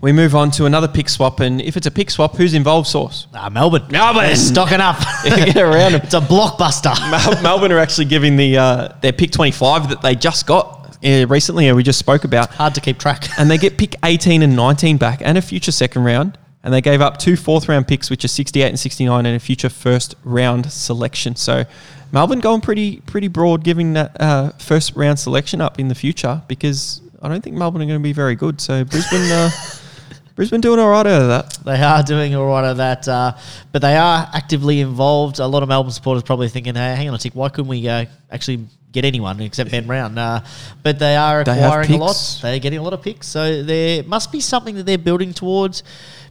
[0.00, 2.88] we move on to another pick swap, and if it's a pick swap, who's involved?
[2.88, 3.26] Source.
[3.34, 3.84] Ah, Melbourne.
[3.90, 4.24] Melbourne.
[4.24, 4.96] They're stocking up.
[5.24, 6.00] Get around 'em.
[6.02, 6.94] It's a blockbuster.
[7.10, 10.96] Mel- Melbourne are actually giving the uh, their pick twenty five that they just got
[11.04, 13.28] uh, recently, and we just spoke about, Hard to keep track.
[13.38, 16.38] and they get pick eighteen and nineteen back, and a future second round.
[16.64, 19.40] And they gave up two fourth round picks, which are 68 and 69, and a
[19.40, 21.34] future first round selection.
[21.34, 21.64] So
[22.12, 26.42] Melbourne going pretty pretty broad, giving that uh, first round selection up in the future
[26.46, 28.60] because I don't think Melbourne are going to be very good.
[28.60, 29.50] So Brisbane, uh,
[30.36, 31.58] Brisbane doing all right out of that.
[31.64, 33.36] They are doing all right out of that, uh,
[33.72, 35.38] but they are actively involved.
[35.38, 37.88] A lot of Melbourne supporters probably thinking, "Hey, hang on a tick, why couldn't we
[37.88, 40.44] uh, actually get anyone except Ben Brown?" Uh,
[40.82, 42.38] but they are They acquiring a lot.
[42.42, 45.82] They're getting a lot of picks, so there must be something that they're building towards.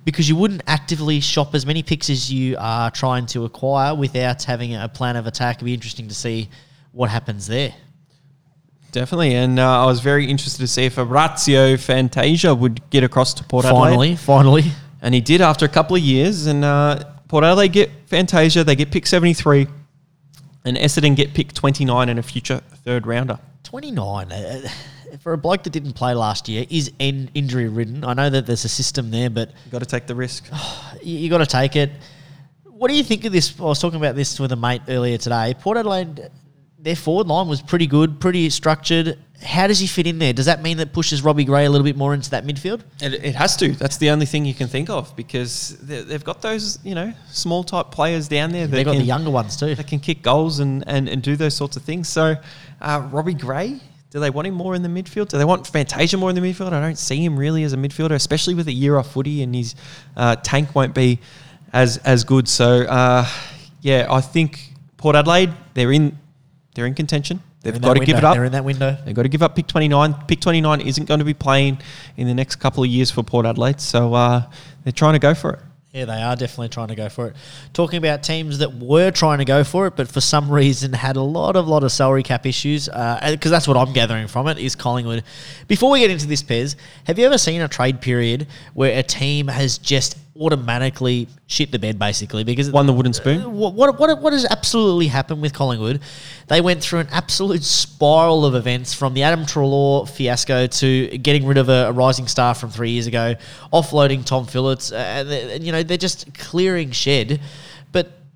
[0.03, 4.43] Because you wouldn't actively shop as many picks as you are trying to acquire without
[4.43, 5.57] having a plan of attack.
[5.57, 6.49] It'd be interesting to see
[6.91, 7.73] what happens there.
[8.91, 13.33] Definitely, and uh, I was very interested to see if Orazio Fantasia would get across
[13.35, 13.89] to Port Adelaide.
[13.89, 14.63] Finally, finally,
[15.01, 16.45] And he did after a couple of years.
[16.45, 19.67] And uh, Port Adelaide get Fantasia, they get pick 73,
[20.65, 23.39] and Essendon get pick 29 and a future third rounder.
[23.63, 24.67] 29 uh,
[25.19, 28.03] for a bloke that didn't play last year is in injury ridden.
[28.03, 30.45] I know that there's a system there, but you Got to take the risk.
[31.03, 31.91] you, you got to take it.
[32.65, 33.59] What do you think of this?
[33.59, 35.53] I was talking about this with a mate earlier today.
[35.59, 36.29] Port Adelaide,
[36.79, 39.19] their forward line was pretty good, pretty structured.
[39.43, 40.33] How does he fit in there?
[40.33, 42.81] Does that mean that pushes Robbie Gray a little bit more into that midfield?
[43.01, 43.71] It, it has to.
[43.73, 47.13] That's the only thing you can think of because they- they've got those, you know,
[47.29, 48.65] small type players down there.
[48.67, 49.75] They've got the younger ones too.
[49.75, 52.07] that can kick goals and, and, and do those sorts of things.
[52.09, 52.35] So,
[52.81, 53.79] uh, Robbie Gray,
[54.11, 55.29] do they want him more in the midfield?
[55.29, 56.73] Do they want Fantasia more in the midfield?
[56.73, 59.55] I don't see him really as a midfielder, especially with a year off footy and
[59.55, 59.73] his
[60.17, 61.19] uh, tank won't be
[61.71, 62.49] as as good.
[62.49, 63.25] So, uh,
[63.79, 66.17] yeah, I think Port Adelaide they're in
[66.75, 67.41] they're in contention.
[67.61, 68.33] They've got to give it up.
[68.33, 68.97] They're in that window.
[69.05, 70.15] They've got to give up pick 29.
[70.27, 71.79] Pick 29 isn't going to be playing
[72.17, 73.79] in the next couple of years for Port Adelaide.
[73.79, 74.43] So uh,
[74.83, 75.59] they're trying to go for it.
[75.93, 77.35] Yeah, they are definitely trying to go for it.
[77.73, 81.17] Talking about teams that were trying to go for it, but for some reason had
[81.17, 84.47] a lot of lot of salary cap issues, uh, because that's what I'm gathering from
[84.47, 85.23] it is Collingwood.
[85.67, 89.03] Before we get into this, Pez, have you ever seen a trade period where a
[89.03, 92.43] team has just automatically shit the bed, basically?
[92.43, 93.51] Because Won the wooden spoon.
[93.53, 96.01] what, what, what, what has absolutely happened with Collingwood?
[96.47, 101.45] They went through an absolute spiral of events from the Adam Treloar fiasco to getting
[101.45, 103.35] rid of a, a rising star from three years ago,
[103.73, 104.91] offloading Tom Phillips.
[104.91, 107.39] Uh, and they- and, you know, they're just clearing shed.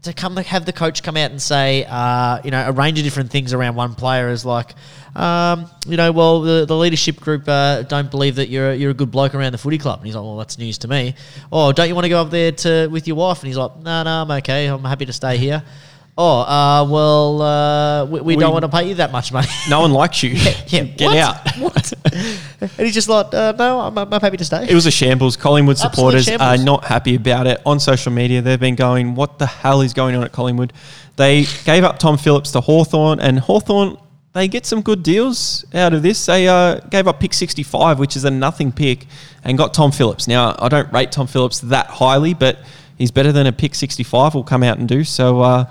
[0.05, 3.03] To come have the coach come out and say, uh, you know, a range of
[3.03, 4.75] different things around one player is like,
[5.15, 8.91] um, you know, well, the, the leadership group uh, don't believe that you're a, you're
[8.91, 9.99] a good bloke around the footy club.
[9.99, 11.15] And he's like, well, that's news to me.
[11.51, 13.39] Oh, don't you want to go up there to with your wife?
[13.39, 14.67] And he's like, no, no, I'm okay.
[14.67, 15.63] I'm happy to stay here.
[16.17, 19.47] Oh, uh, well, uh, we, we, We- don't want to pay you that much money.
[19.69, 20.29] No one likes you.
[20.67, 21.17] yeah, Get what?
[21.17, 21.57] out.
[21.59, 21.93] What?
[22.61, 24.65] and he's just like, uh, no, I'm, I'm happy to stay.
[24.69, 25.35] It was a shambles.
[25.35, 27.61] Collingwood Absolute supporters are not happy about it.
[27.65, 30.71] On social media, they've been going, what the hell is going on at Collingwood?
[31.17, 33.97] They gave up Tom Phillips to Hawthorn, and Hawthorn,
[34.31, 36.25] they get some good deals out of this.
[36.25, 39.05] They uh, gave up pick 65, which is a nothing pick,
[39.43, 40.27] and got Tom Phillips.
[40.29, 42.59] Now, I don't rate Tom Phillips that highly, but
[42.97, 45.03] he's better than a pick 65 will come out and do.
[45.03, 45.65] So, uh,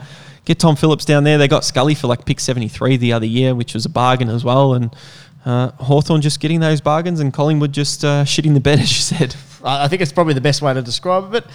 [0.45, 1.38] get Tom Phillips down there.
[1.38, 4.45] They got Scully for like pick 73 the other year, which was a bargain as
[4.45, 4.74] well.
[4.74, 4.95] And
[5.45, 9.03] uh, Hawthorn just getting those bargains, and Collingwood just uh, shitting the bed, as you
[9.16, 9.36] said.
[9.62, 11.30] I think it's probably the best way to describe it.
[11.30, 11.47] But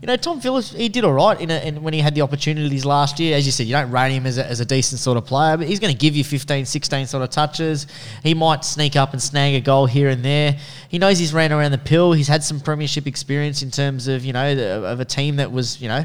[0.00, 2.20] you know, Tom Phillips, he did all right in, a, in when he had the
[2.20, 3.36] opportunities last year.
[3.36, 5.56] As you said, you don't rate him as a, as a decent sort of player,
[5.56, 7.86] but he's going to give you 15, 16 sort of touches.
[8.22, 10.58] He might sneak up and snag a goal here and there.
[10.90, 12.12] He knows he's ran around the pill.
[12.12, 15.50] He's had some premiership experience in terms of you know the, of a team that
[15.50, 16.04] was you know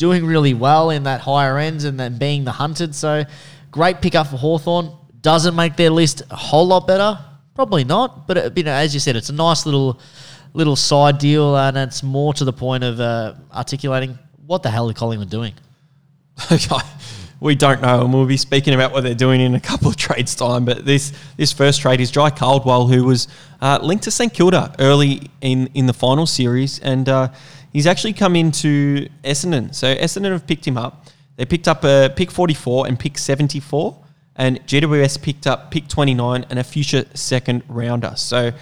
[0.00, 2.94] doing really well in that higher ends and then being the hunted.
[2.94, 3.22] So
[3.70, 4.90] great pickup for Hawthorn.
[5.20, 7.18] Doesn't make their list a whole lot better.
[7.54, 10.00] Probably not, but it, you know, as you said, it's a nice little
[10.54, 14.88] little side deal, and it's more to the point of uh, articulating what the hell
[14.88, 15.52] are Collingwood doing.
[17.40, 19.96] we don't know, and we'll be speaking about what they're doing in a couple of
[20.06, 20.64] trades time.
[20.64, 23.28] But this this first trade is Jye Caldwell, who was
[23.60, 27.28] uh, linked to St Kilda early in in the final series, and uh,
[27.72, 29.74] he's actually come into Essendon.
[29.74, 31.06] So Essendon have picked him up.
[31.36, 33.96] They picked up a pick 44 and pick 74,
[34.36, 38.12] and GWS picked up pick 29 and a future second rounder.
[38.16, 38.52] So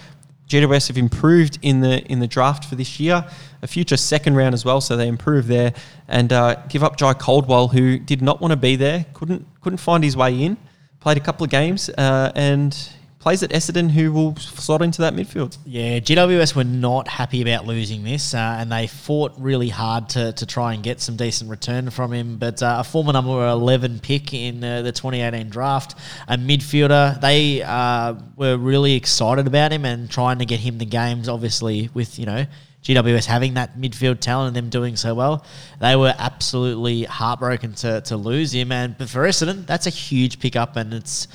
[0.48, 3.24] GWS have improved in the in the draft for this year,
[3.62, 5.74] a future second round as well, so they improve there
[6.08, 9.78] and uh, give up Jye Caldwell, who did not want to be there, couldn't couldn't
[9.78, 10.56] find his way in,
[11.00, 15.12] played a couple of games uh, and plays at Essendon, who will slot into that
[15.12, 15.58] midfield.
[15.66, 20.32] Yeah, GWS were not happy about losing this, uh, and they fought really hard to,
[20.32, 22.36] to try and get some decent return from him.
[22.36, 25.96] But uh, a former number 11 pick in uh, the 2018 draft,
[26.28, 30.86] a midfielder, they uh, were really excited about him and trying to get him the
[30.86, 32.46] games, obviously, with, you know,
[32.84, 35.44] GWS having that midfield talent and them doing so well,
[35.80, 38.70] they were absolutely heartbroken to, to lose him.
[38.70, 41.26] And but for Essendon, that's a huge pickup, and it's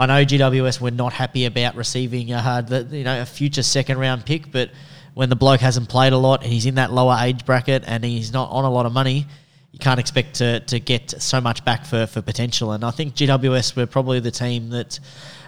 [0.00, 3.98] I know GWS were not happy about receiving a the, you know a future second
[3.98, 4.70] round pick, but
[5.12, 8.02] when the bloke hasn't played a lot and he's in that lower age bracket and
[8.02, 9.26] he's not on a lot of money,
[9.72, 12.72] you can't expect to, to get so much back for, for potential.
[12.72, 14.98] And I think GWS were probably the team that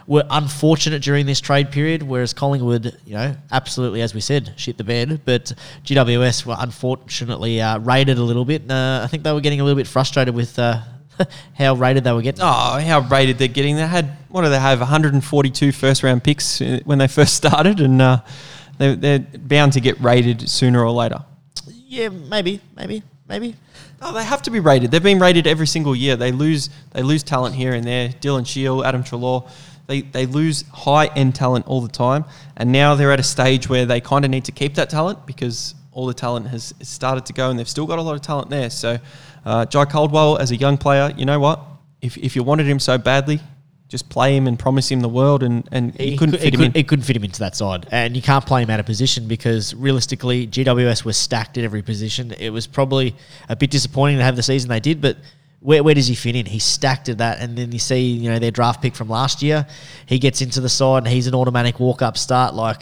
[0.07, 4.77] were unfortunate during this trade period, whereas Collingwood, you know, absolutely, as we said, shit
[4.77, 5.23] the bed.
[5.25, 5.55] But
[5.87, 8.71] GWS were unfortunately uh, rated a little bit.
[8.71, 10.83] Uh, I think they were getting a little bit frustrated with uh,
[11.55, 12.43] how rated they were getting.
[12.43, 13.77] Oh, how rated they're getting.
[13.77, 17.81] They had, what do they have, 142 first round picks uh, when they first started,
[17.81, 18.21] and uh,
[18.79, 21.25] they, they're bound to get rated sooner or later.
[21.67, 23.57] Yeah, maybe, maybe, maybe.
[24.01, 24.91] Oh, they have to be rated.
[24.91, 26.17] They've been rated every single year.
[26.17, 28.09] They lose they lose talent here and there.
[28.09, 29.49] Dylan Shiel, Adam Treloar,
[29.87, 32.25] they, they lose high end talent all the time.
[32.57, 35.27] And now they're at a stage where they kind of need to keep that talent
[35.27, 38.23] because all the talent has started to go and they've still got a lot of
[38.23, 38.71] talent there.
[38.71, 38.99] So
[39.45, 41.61] uh, Jye Caldwell, as a young player, you know what?
[42.01, 43.41] If, if you wanted him so badly,
[43.93, 46.61] just play him and promise him the world, and, and he, couldn't could, fit him
[46.61, 46.77] could, in.
[46.77, 49.29] It couldn't fit him into that side, and you can't play him out of position
[49.29, 52.33] because realistically, GWS was stacked at every position.
[52.33, 53.15] It was probably
[53.51, 55.19] a bit disappointing to have the season they did, but
[55.61, 56.47] where, where does he fit in?
[56.47, 59.43] He's stacked at that, and then you see, you know, their draft pick from last
[59.43, 59.67] year.
[60.07, 62.55] He gets into the side, and he's an automatic walk up start.
[62.55, 62.81] Like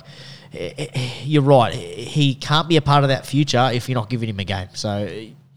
[0.53, 4.41] you're right, he can't be a part of that future if you're not giving him
[4.41, 4.69] a game.
[4.75, 5.09] So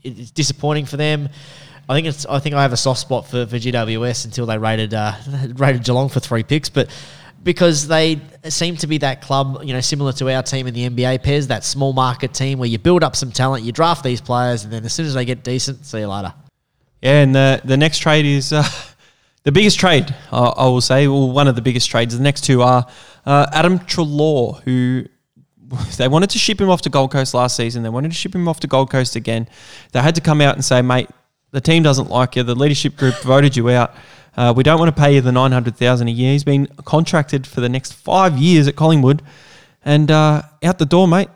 [0.03, 1.29] it's disappointing for them.
[1.89, 2.25] I think it's.
[2.25, 5.15] I think I have a soft spot for, for GWS until they rated uh,
[5.55, 6.89] rated Geelong for three picks, but
[7.43, 10.89] because they seem to be that club, you know, similar to our team in the
[10.89, 14.21] NBA pairs, that small market team where you build up some talent, you draft these
[14.21, 16.33] players, and then as soon as they get decent, see you later.
[17.01, 18.63] Yeah, and the the next trade is uh,
[19.43, 20.13] the biggest trade.
[20.31, 22.17] I, I will say, well, one of the biggest trades.
[22.17, 22.87] The next two are
[23.25, 25.05] uh, Adam Treloar, who
[25.97, 27.83] they wanted to ship him off to Gold Coast last season.
[27.83, 29.47] They wanted to ship him off to Gold Coast again.
[29.91, 31.09] They had to come out and say, mate,
[31.51, 32.43] the team doesn't like you.
[32.43, 33.95] The leadership group voted you out.
[34.35, 36.31] Uh, we don't want to pay you the nine hundred thousand a year.
[36.31, 39.21] He's been contracted for the next five years at Collingwood,
[39.85, 41.29] and uh, out the door, mate.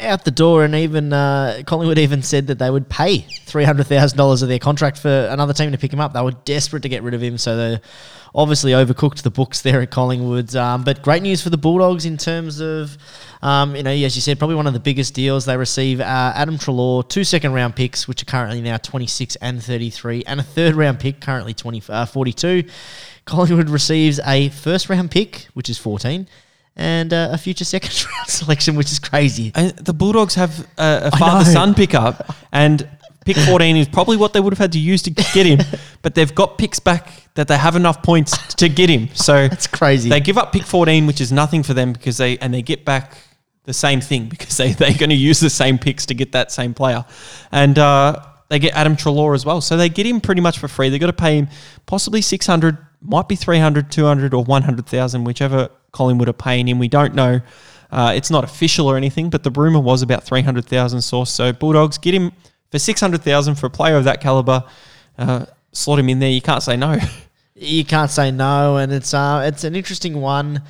[0.00, 3.84] Out the door, and even uh, Collingwood even said that they would pay three hundred
[3.86, 6.14] thousand dollars of their contract for another team to pick him up.
[6.14, 7.80] They were desperate to get rid of him, so they
[8.34, 10.56] obviously overcooked the books there at Collingwood.
[10.56, 12.96] Um, but great news for the Bulldogs in terms of
[13.42, 15.44] um, you know, as you said, probably one of the biggest deals.
[15.44, 19.62] They receive uh, Adam Treloar, two second round picks, which are currently now 26 and
[19.62, 22.64] 33, and a third round pick, currently 20, uh, 42.
[23.26, 26.26] Collingwood receives a first round pick, which is 14,
[26.76, 29.52] and uh, a future second round selection, which is crazy.
[29.54, 32.88] And the Bulldogs have a, a father son pickup, and
[33.24, 35.60] pick 14 is probably what they would have had to use to get him,
[36.02, 39.08] but they've got picks back that they have enough points to get him.
[39.14, 40.08] So That's crazy.
[40.08, 42.84] They give up pick 14, which is nothing for them because they and they get
[42.84, 43.16] back
[43.64, 46.52] the same thing because they, they're going to use the same picks to get that
[46.52, 47.04] same player.
[47.50, 49.60] And uh, they get Adam Treloar as well.
[49.60, 50.90] So they get him pretty much for free.
[50.90, 51.48] They've got to pay him
[51.86, 56.78] possibly 600, might be 300, 200, or 100,000, whichever Collingwood are paying him.
[56.78, 57.40] We don't know.
[57.90, 61.30] Uh, it's not official or anything, but the rumor was about 300,000 source.
[61.30, 62.32] So Bulldogs get him
[62.70, 64.64] for 600,000 for a player of that caliber.
[65.16, 66.30] Uh, slot him in there.
[66.30, 66.98] You can't say no.
[67.56, 70.60] You can't say no, and it's uh, it's an interesting one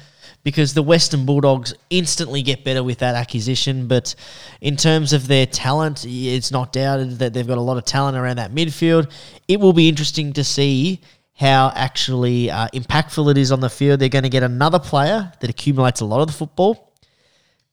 [0.42, 3.88] because the Western Bulldogs instantly get better with that acquisition.
[3.88, 4.14] But
[4.60, 8.18] in terms of their talent, it's not doubted that they've got a lot of talent
[8.18, 9.10] around that midfield.
[9.48, 11.00] It will be interesting to see
[11.34, 14.00] how actually uh, impactful it is on the field.
[14.00, 16.92] They're going to get another player that accumulates a lot of the football.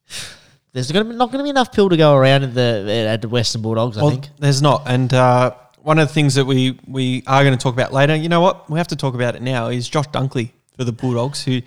[0.74, 3.07] There's going to be, not going to be enough pill to go around at the
[3.09, 3.97] at the Western Bulldogs.
[3.97, 7.43] I well, think there's not, and uh, one of the things that we we are
[7.43, 8.16] going to talk about later.
[8.16, 8.70] You know what?
[8.70, 9.68] We have to talk about it now.
[9.68, 11.62] Is Josh Dunkley for the Bulldogs who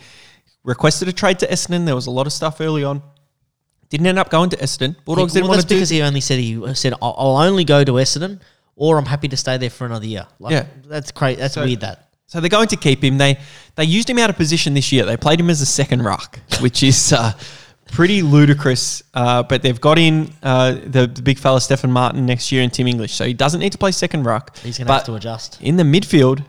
[0.62, 1.84] requested a trade to Essendon.
[1.84, 3.02] There was a lot of stuff early on.
[3.90, 4.96] Didn't end up going to Essendon.
[5.04, 7.84] Bulldogs well, didn't want to do he only said he said I'll, I'll only go
[7.84, 8.40] to Essendon
[8.76, 10.26] or I'm happy to stay there for another year.
[10.38, 10.66] Like, Yeah.
[10.86, 11.40] that's crazy.
[11.40, 11.80] That's So- weird.
[11.80, 13.18] That So they're going to keep him.
[13.18, 13.38] They
[13.76, 15.04] they used him out of position this year.
[15.04, 17.32] They played him as a second ruck, which is uh,
[17.92, 19.02] pretty ludicrous.
[19.12, 22.72] Uh, but they've got in uh, the, the big fella Stefan Martin next year and
[22.72, 24.56] Tim English, so he doesn't need to play second ruck.
[24.58, 25.58] he's going to have to adjust.
[25.60, 26.44] in the midfield.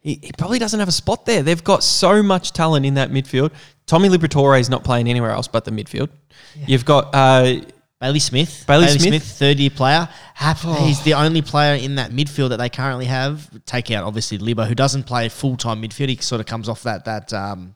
[0.00, 1.42] He, he probably doesn't have a spot there.
[1.42, 3.50] They've got so much talent in that midfield.
[3.86, 6.10] Tommy Liberatore is not playing anywhere else but the midfield.
[6.66, 7.60] You've got uh,
[8.00, 8.64] Bailey Smith.
[8.66, 9.24] Bailey Smith.
[9.24, 10.08] third year player.
[10.34, 13.48] Hap, He's the only player in that midfield that they currently have.
[13.64, 16.10] Take out obviously Libba, who doesn't play full time midfield.
[16.10, 17.74] He sort of comes off that that um,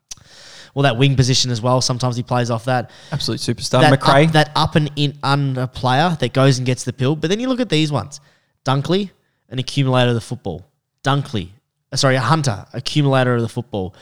[0.74, 1.80] well that wing position as well.
[1.80, 2.90] Sometimes he plays off that.
[3.12, 4.26] absolute superstar that Macrae.
[4.26, 7.16] Up, that up and in under player that goes and gets the pill.
[7.16, 8.20] But then you look at these ones:
[8.66, 9.10] Dunkley,
[9.48, 10.66] an accumulator of the football.
[11.02, 11.48] Dunkley,
[11.92, 13.94] uh, sorry, a hunter, accumulator of the football.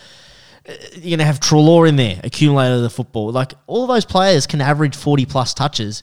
[0.69, 3.33] Uh, You're gonna have Treloar in there, accumulator of the football.
[3.33, 6.03] Like all of those players can average forty plus touches.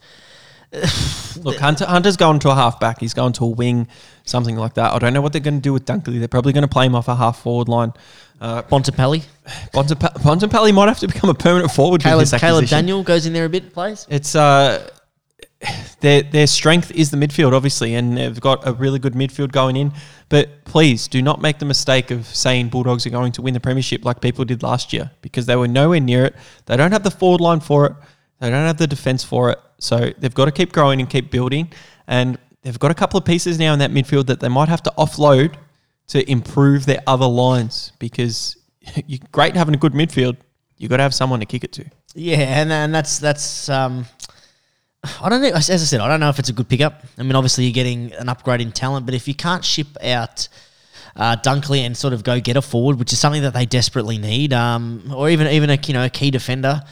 [1.42, 3.00] Look, Hunter, Hunter's going to a halfback.
[3.00, 3.88] He's going to a wing,
[4.24, 4.92] something like that.
[4.92, 6.20] I don't know what they're going to do with Dunkley.
[6.20, 7.94] They're probably going to play him off a half forward line.
[8.42, 9.24] Uh, Bontempelli
[9.72, 12.02] Bontempelli might have to become a permanent forward.
[12.02, 12.66] Caleb, Caleb.
[12.66, 14.06] Daniel goes in there a bit, plays.
[14.10, 14.90] It's uh,
[16.06, 19.76] their their strength is the midfield, obviously, and they've got a really good midfield going
[19.76, 19.92] in.
[20.30, 23.60] But please do not make the mistake of saying Bulldogs are going to win the
[23.60, 26.36] premiership like people did last year because they were nowhere near it.
[26.68, 27.94] They don't have the forward line for it.
[28.40, 29.60] They don't have the defense for it.
[29.80, 31.72] So they've got to keep growing and keep building.
[32.08, 34.84] And they've got a couple of pieces now in that midfield that they might have
[34.84, 35.56] to offload
[36.10, 38.58] to improve their other lines because
[39.08, 40.38] you're great having a good midfield.
[40.78, 41.86] You've got to have someone to kick it to.
[42.14, 44.06] Yeah, and and that's that's um,
[45.22, 45.50] I don't know.
[45.50, 47.04] As I said, I don't know if it's a good pickup.
[47.18, 50.48] I mean, obviously you're getting an upgrade in talent, but if you can't ship out
[51.16, 54.18] uh, Dunkley and sort of go get a forward, which is something that they desperately
[54.18, 56.84] need, um, or even even a you know a key defender,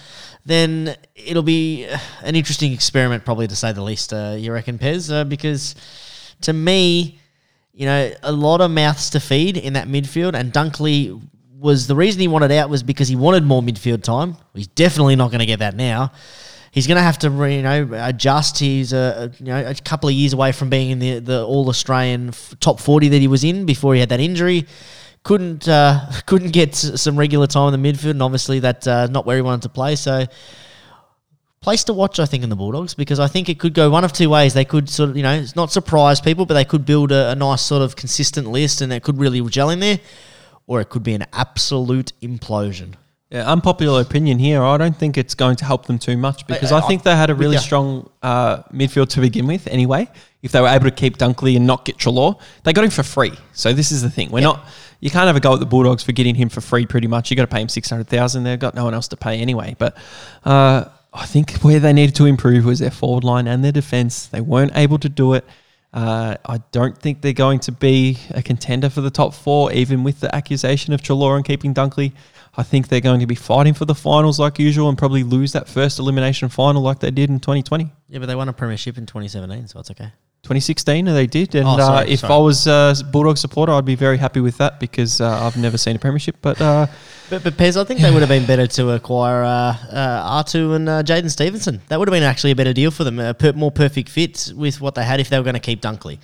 [0.46, 1.86] then it'll be
[2.24, 4.14] an interesting experiment, probably to say the least.
[4.14, 5.12] Uh, you reckon, Pez?
[5.12, 5.76] Uh, because
[6.42, 7.20] to me,
[7.74, 11.22] you know, a lot of mouths to feed in that midfield, and Dunkley
[11.60, 14.36] was the reason he wanted out was because he wanted more midfield time.
[14.54, 16.12] He's definitely not going to get that now.
[16.74, 18.58] He's going to have to, you know, adjust.
[18.58, 21.46] He's a, a, you know a couple of years away from being in the the
[21.46, 24.66] All Australian f- top forty that he was in before he had that injury.
[25.22, 29.28] Couldn't uh, couldn't get some regular time in the midfield, and obviously that uh, not
[29.28, 29.96] where he wanted to play.
[29.96, 30.26] So
[31.62, 34.04] place to watch, I think, in the Bulldogs because I think it could go one
[34.04, 34.56] of two ways.
[34.56, 37.30] They could sort of, you know, it's not surprise people, but they could build a,
[37.30, 40.00] a nice sort of consistent list and it could really gel in there,
[40.66, 42.96] or it could be an absolute implosion.
[43.34, 44.62] Yeah, unpopular opinion here.
[44.62, 47.16] I don't think it's going to help them too much because I, I- think they
[47.16, 47.62] had a really yeah.
[47.62, 49.66] strong uh, midfield to begin with.
[49.66, 50.08] Anyway,
[50.44, 53.02] if they were able to keep Dunkley and not get Treloar, they got him for
[53.02, 53.34] free.
[53.54, 54.64] So this is the thing: we're not.
[55.00, 56.86] You can't have a go at the Bulldogs for getting him for free.
[56.86, 58.44] Pretty much, you got to pay him six hundred thousand.
[58.44, 59.76] They've got no one else to pay anyway.
[59.80, 59.98] But
[60.46, 64.28] uh, I think where they needed to improve was their forward line and their defense.
[64.28, 65.44] They weren't able to do it.
[65.92, 70.04] Uh, I don't think they're going to be a contender for the top four, even
[70.04, 72.14] with the accusation of Treloar and keeping Dunkley.
[72.56, 75.54] I think they're going to be fighting for the finals like usual and probably lose
[75.54, 77.90] that first elimination final like they did in 2020.
[78.10, 80.12] Yeah, but they won a premiership in 2017, so it's okay.
[80.44, 81.56] 2016, they did.
[81.56, 82.34] And Oh, sorry, uh, if sorry.
[82.34, 85.78] I was a Bulldog supporter, I'd be very happy with that because uh, I've never
[85.78, 86.36] seen a premiership.
[86.42, 86.86] But uh,
[87.30, 89.48] But, but Pez, I think they would have been better to acquire uh,
[89.90, 91.82] uh, Atu and uh, Jaidyn Stephenson.
[91.88, 94.52] That would have been actually a better deal for them, a per- more perfect fit
[94.56, 96.20] with what they had if they were going to keep Dunkley.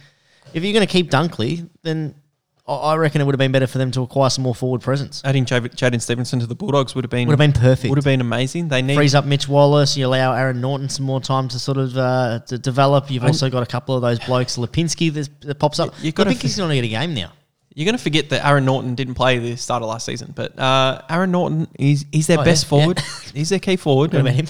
[0.54, 2.14] If you're going to keep Dunkley, then
[2.70, 4.82] I- I reckon it would have been better for them to acquire some more forward
[4.82, 5.22] presence.
[5.26, 7.90] adding Jaidyn Stephenson to the Bulldogs would have been Would have been perfect.
[7.90, 8.68] Would have been amazing.
[8.70, 9.98] They need Frees up Mitch Wallis.
[9.98, 13.10] You allow Aaron Naughton some more time to sort of uh, to develop.
[13.12, 15.94] You've And- also got a couple of those blokes, Lipinski, that pops up.
[16.00, 17.32] You- you gotta Lipinski's going to get a game now.
[17.76, 20.58] You're going to forget that Aaron Naughton didn't play the start of last season, but
[20.60, 22.84] uh, Aaron Naughton is he's their Oh, best yeah, yeah.
[22.84, 23.00] forward.
[23.34, 24.12] he's their key forward.
[24.12, 24.48] What about him?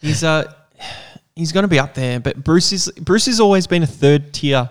[0.00, 0.50] He's uh
[1.36, 4.32] he's going to be up there, but Bruce is Bruce has always been a third
[4.32, 4.70] tier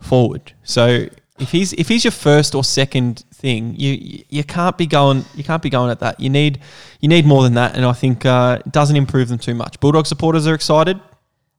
[0.00, 0.52] forward.
[0.62, 1.08] So
[1.38, 5.42] if he's if he's your first or second thing, you you, can't be going you
[5.42, 6.20] can't be going at that.
[6.20, 6.60] You need
[7.00, 9.80] you need more than that, and I think uh, it doesn't improve them too much.
[9.80, 11.00] Bulldog supporters are excited.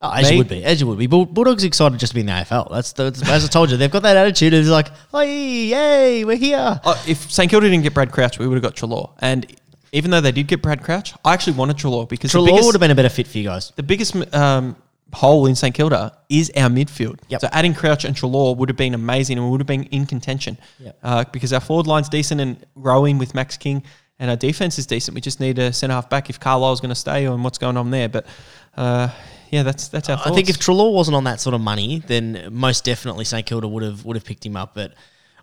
[0.02, 0.34] Oh, as Me?
[0.34, 1.08] you would be, as you would be.
[1.08, 2.70] Bull- Bulldogs excited just to be in the AFL.
[2.70, 4.54] That's, that's as I told you, they've got that attitude.
[4.54, 6.80] It's like, oh, yay, we're here.
[6.84, 9.12] Uh, if St Kilda didn't get Brad Crouch, we would have got Treloar.
[9.20, 9.48] And
[9.94, 12.66] even though they did get Brad Crouch, I actually wanted Treloar because the Treloar biggest,
[12.66, 13.72] would have been a better fit for you guys.
[13.78, 14.76] the biggest um,
[15.16, 17.20] hole in St Kilda is our midfield.
[17.30, 17.42] Yep.
[17.42, 20.06] So adding Crouch and Treloar would have been amazing and we would have been in
[20.06, 21.00] contention Yep.
[21.04, 23.84] uh, because our forward line's decent and growing with Max King
[24.20, 25.16] and our defense is decent.
[25.16, 27.78] We just need a centre half back if Carlisle's going to stay and what's going
[27.78, 28.08] on there.
[28.10, 28.26] But
[28.78, 29.10] uh,
[29.52, 32.48] yeah, that's that's our I think if Treloar wasn't on that sort of money, then
[32.52, 34.74] most definitely St Kilda would have would have picked him up.
[34.74, 34.94] But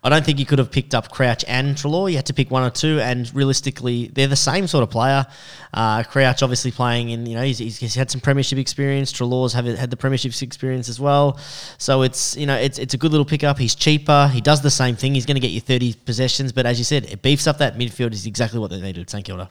[0.04, 2.10] I don't think you could have picked up Crouch and Treloar.
[2.10, 5.24] You had to pick one or two, and realistically, they're the same sort of player.
[5.72, 9.12] Uh, Crouch obviously playing in, you know, he's, he's, had some premiership experience.
[9.12, 11.38] Treloar's have had the premiership experience as well.
[11.78, 13.58] So it's you know it's it's a good little pickup.
[13.58, 14.28] He's cheaper.
[14.32, 15.14] He does the same thing.
[15.14, 17.78] He's going to get you thirty possessions, but as you said, it beefs up that
[17.78, 18.12] midfield.
[18.12, 19.08] Is exactly what they needed.
[19.08, 19.48] St Kilda.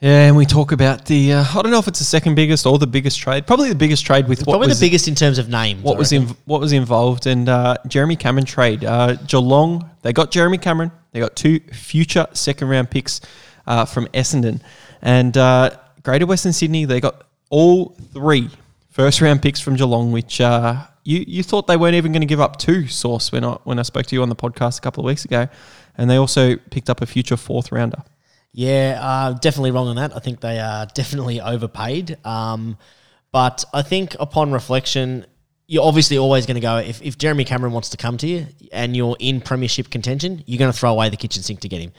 [0.00, 2.66] Yeah, and we talk about the uh, I don't know if it's the second biggest
[2.66, 3.46] or the biggest trade.
[3.46, 5.82] Probably the biggest trade with what Probably was the biggest in terms of names.
[5.82, 6.28] what I was reckon.
[6.28, 8.84] in, what was involved and uh, Jeremy Cameron trade.
[8.84, 10.92] Uh, Geelong they got Jeremy Cameron.
[11.12, 13.20] They got two future second round picks
[13.66, 14.60] uh, from Essendon.
[15.02, 15.70] And uh,
[16.02, 18.50] Greater Western Sydney, they got all three
[18.90, 22.26] first round picks from Geelong, which uh, you, you thought they weren't even going to
[22.26, 24.80] give up two, Source, when I, when I spoke to you on the podcast a
[24.80, 25.48] couple of weeks ago.
[25.96, 28.02] And they also picked up a future fourth rounder.
[28.52, 30.16] Yeah, uh, definitely wrong on that.
[30.16, 32.16] I think they are definitely overpaid.
[32.24, 32.78] Um,
[33.30, 35.26] but I think upon reflection,
[35.66, 38.46] you're obviously always going to go if, if Jeremy Cameron wants to come to you
[38.72, 41.80] and you're in premiership contention, you're going to throw away the kitchen sink to get
[41.80, 41.92] him.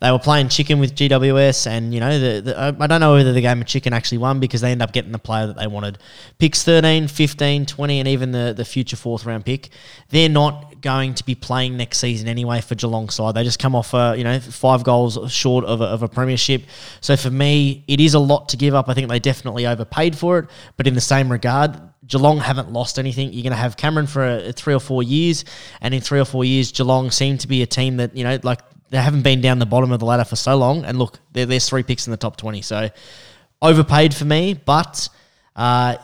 [0.00, 3.32] They were playing chicken with GWS, and you know, the, the, I don't know whether
[3.32, 5.66] the game of chicken actually won because they end up getting the player that they
[5.66, 5.98] wanted.
[6.38, 9.70] Picks 13, 15, 20, and even the, the future fourth round pick.
[10.10, 13.34] They're not going to be playing next season anyway for Geelong side.
[13.34, 16.62] They just come off, uh, you know, five goals short of a, of a premiership.
[17.00, 18.88] So for me, it is a lot to give up.
[18.88, 22.98] I think they definitely overpaid for it, but in the same regard, Geelong haven't lost
[22.98, 23.32] anything.
[23.32, 25.44] You're going to have Cameron for a, a three or four years,
[25.80, 28.38] and in three or four years, Geelong seem to be a team that you know,
[28.42, 30.84] like they haven't been down the bottom of the ladder for so long.
[30.84, 32.90] And look, there's three picks in the top twenty, so
[33.60, 34.54] overpaid for me.
[34.54, 35.08] But
[35.56, 35.96] uh,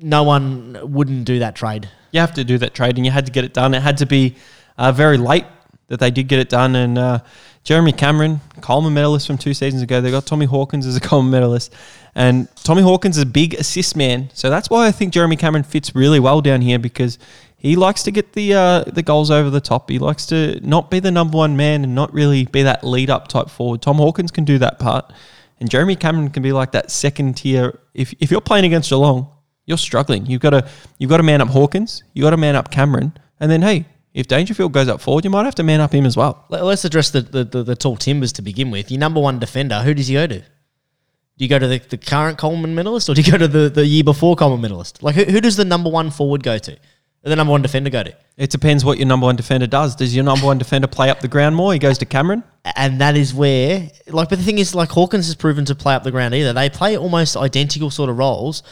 [0.00, 1.88] no one wouldn't do that trade.
[2.12, 3.74] You have to do that trade, and you had to get it done.
[3.74, 4.36] It had to be
[4.78, 5.44] uh, very late
[5.88, 6.98] that they did get it done, and.
[6.98, 7.18] Uh,
[7.66, 10.00] Jeremy Cameron, Coleman medalist from two seasons ago.
[10.00, 11.74] They got Tommy Hawkins as a Coleman medalist.
[12.14, 14.30] And Tommy Hawkins is a big assist man.
[14.34, 17.18] So that's why I think Jeremy Cameron fits really well down here because
[17.66, 19.90] he likes to get the uh, the goals over the top.
[19.90, 23.10] He likes to not be the number one man and not really be that lead
[23.10, 23.82] up type forward.
[23.82, 25.12] Tom Hawkins can do that part.
[25.58, 27.78] And Jeremy Cameron can be like that second tier.
[27.94, 29.30] If, if you're playing against Geelong,
[29.64, 30.26] you're struggling.
[30.26, 33.12] You've got to you've got to man up Hawkins, you've got to man up Cameron,
[33.40, 36.06] and then hey, if Dangerfield goes up forward, you might have to man up him
[36.06, 36.46] as well.
[36.48, 38.90] Let's address the, the, the, the tall timbers to begin with.
[38.90, 40.38] Your number one defender, who does he go to?
[40.38, 43.68] Do you go to the, the current Coleman medalist or do you go to the,
[43.68, 45.02] the year before Coleman medalist?
[45.02, 46.78] Like, who, who does the number one forward go to?
[47.22, 48.14] The number one defender go to?
[48.36, 49.96] It depends what your number one defender does.
[49.96, 51.72] Does your number one defender play up the ground more?
[51.72, 52.44] He goes to Cameron.
[52.76, 55.94] And that is where, like, but the thing is, like, Hawkins has proven to play
[55.94, 56.52] up the ground either.
[56.52, 58.62] They play almost identical sort of roles.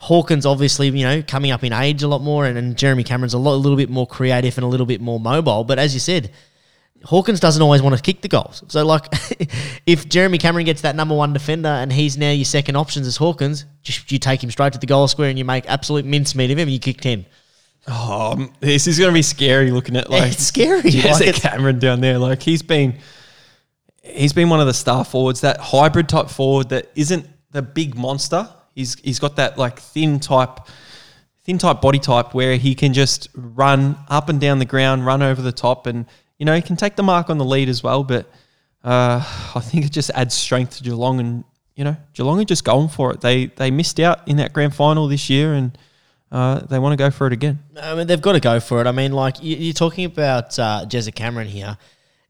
[0.00, 3.34] Hawkins, obviously, you know, coming up in age a lot more, and, and Jeremy Cameron's
[3.34, 5.64] a, lot, a little bit more creative and a little bit more mobile.
[5.64, 6.32] But as you said,
[7.04, 8.62] Hawkins doesn't always want to kick the goals.
[8.68, 9.06] So, like,
[9.86, 13.16] if Jeremy Cameron gets that number one defender and he's now your second options as
[13.16, 16.50] Hawkins, just you take him straight to the goal square and you make absolute mincemeat
[16.50, 17.26] of him and you kick 10.
[17.88, 20.82] Oh, this is going to be scary looking at like it's scary.
[20.90, 22.18] Jesse Like, Cameron down there.
[22.18, 22.98] Like he's been,
[24.02, 27.96] he's been one of the star forwards, that hybrid type forward that isn't the big
[27.96, 28.48] monster.
[28.74, 30.60] He's he's got that like thin type,
[31.44, 35.22] thin type body type where he can just run up and down the ground, run
[35.22, 36.06] over the top, and
[36.38, 38.04] you know he can take the mark on the lead as well.
[38.04, 38.30] But
[38.84, 39.18] uh,
[39.54, 42.88] I think it just adds strength to Geelong, and you know Geelong are just going
[42.88, 43.20] for it.
[43.20, 45.76] They they missed out in that grand final this year, and
[46.32, 47.60] uh, they want to go for it again.
[47.80, 48.86] I mean, they've got to go for it.
[48.88, 51.76] I mean, like you- you're talking about uh, Jezza Cameron here.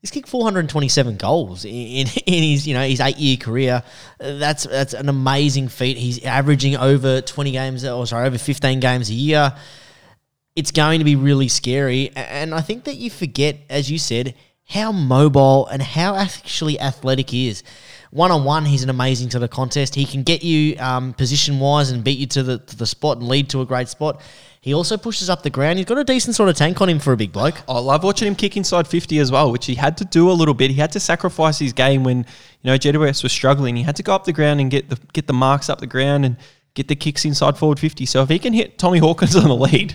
[0.00, 1.70] He's kicked 427 goals in,
[2.26, 3.82] in, his you know his eight year career.
[4.18, 5.96] That's that's an amazing feat.
[5.96, 9.54] He's averaging over 20 games, or sorry, over 15 games a year.
[10.56, 14.34] It's going to be really scary, and I think that you forget, as you said,
[14.66, 17.62] how mobile and how actually athletic he is.
[18.12, 19.94] One on one, he's an amazing to the contest.
[19.94, 23.16] He can get you um, position wise and beat you to the to the spot
[23.16, 24.20] and lead to a great spot.
[24.60, 25.78] He also pushes up the ground.
[25.78, 27.62] He's got a decent sort of tank on him for a big bloke.
[27.66, 30.32] I love watching him kick inside 50 as well, which he had to do a
[30.32, 30.70] little bit.
[30.70, 32.24] He had to sacrifice his game when, you
[32.64, 33.76] know, GWS was struggling.
[33.76, 35.86] He had to go up the ground and get the get the marks up the
[35.86, 36.36] ground and
[36.74, 38.04] get the kicks inside forward 50.
[38.04, 39.94] So if he can hit Tommy Hawkins on the lead,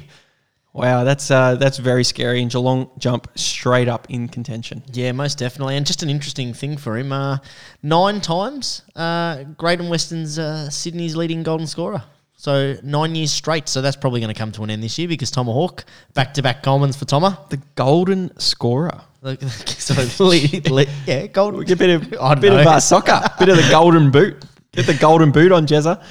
[0.73, 2.41] wow, that's uh, that's very scary.
[2.41, 4.83] And Geelong jump straight up in contention.
[4.93, 7.11] Yeah, most definitely, and just an interesting thing for him.
[7.11, 7.37] Uh,
[7.83, 12.03] nine times, uh, Great and Western's uh, Sydney's leading golden scorer.
[12.39, 13.67] So nine years straight.
[13.67, 16.43] So that's probably going to come to an end this year because Tomahawk back to
[16.43, 17.39] back Colemans for Toma.
[17.49, 19.01] The golden scorer.
[19.77, 21.61] So lead, lead, yeah, golden.
[21.65, 22.09] Get a bit of,
[22.41, 22.59] bit know.
[22.59, 24.45] of uh, soccer, bit of the golden boot.
[24.71, 26.01] Get the golden boot on Jezza.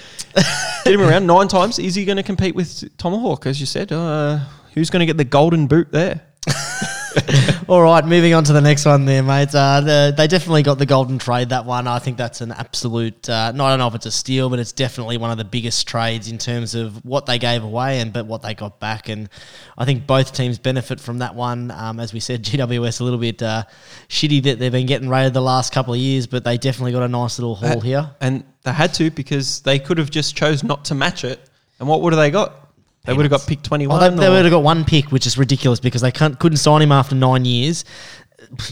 [0.84, 1.78] Get him around nine times.
[1.78, 3.90] Is he going to compete with Tomahawk, as you said?
[3.90, 4.40] Uh,
[4.74, 6.22] who's going to get the golden boot there?
[7.68, 9.54] All right, moving on to the next one there, mate.
[9.54, 11.86] Uh, the, they definitely got the golden trade, that one.
[11.86, 14.58] I think that's an absolute, uh, no, I don't know if it's a steal, but
[14.58, 18.12] it's definitely one of the biggest trades in terms of what they gave away and
[18.12, 19.08] but what they got back.
[19.08, 19.28] And
[19.76, 21.70] I think both teams benefit from that one.
[21.70, 23.64] Um, as we said, GWS a little bit uh,
[24.08, 27.02] shitty that they've been getting rated the last couple of years, but they definitely got
[27.02, 28.10] a nice little haul here.
[28.20, 31.40] And they had to because they could have just chose not to match it.
[31.78, 32.65] And what would have they got?
[33.06, 33.96] They would have got pick 21.
[33.96, 36.58] Oh, they, they would have got one pick, which is ridiculous because they can't, couldn't
[36.58, 37.84] sign him after nine years.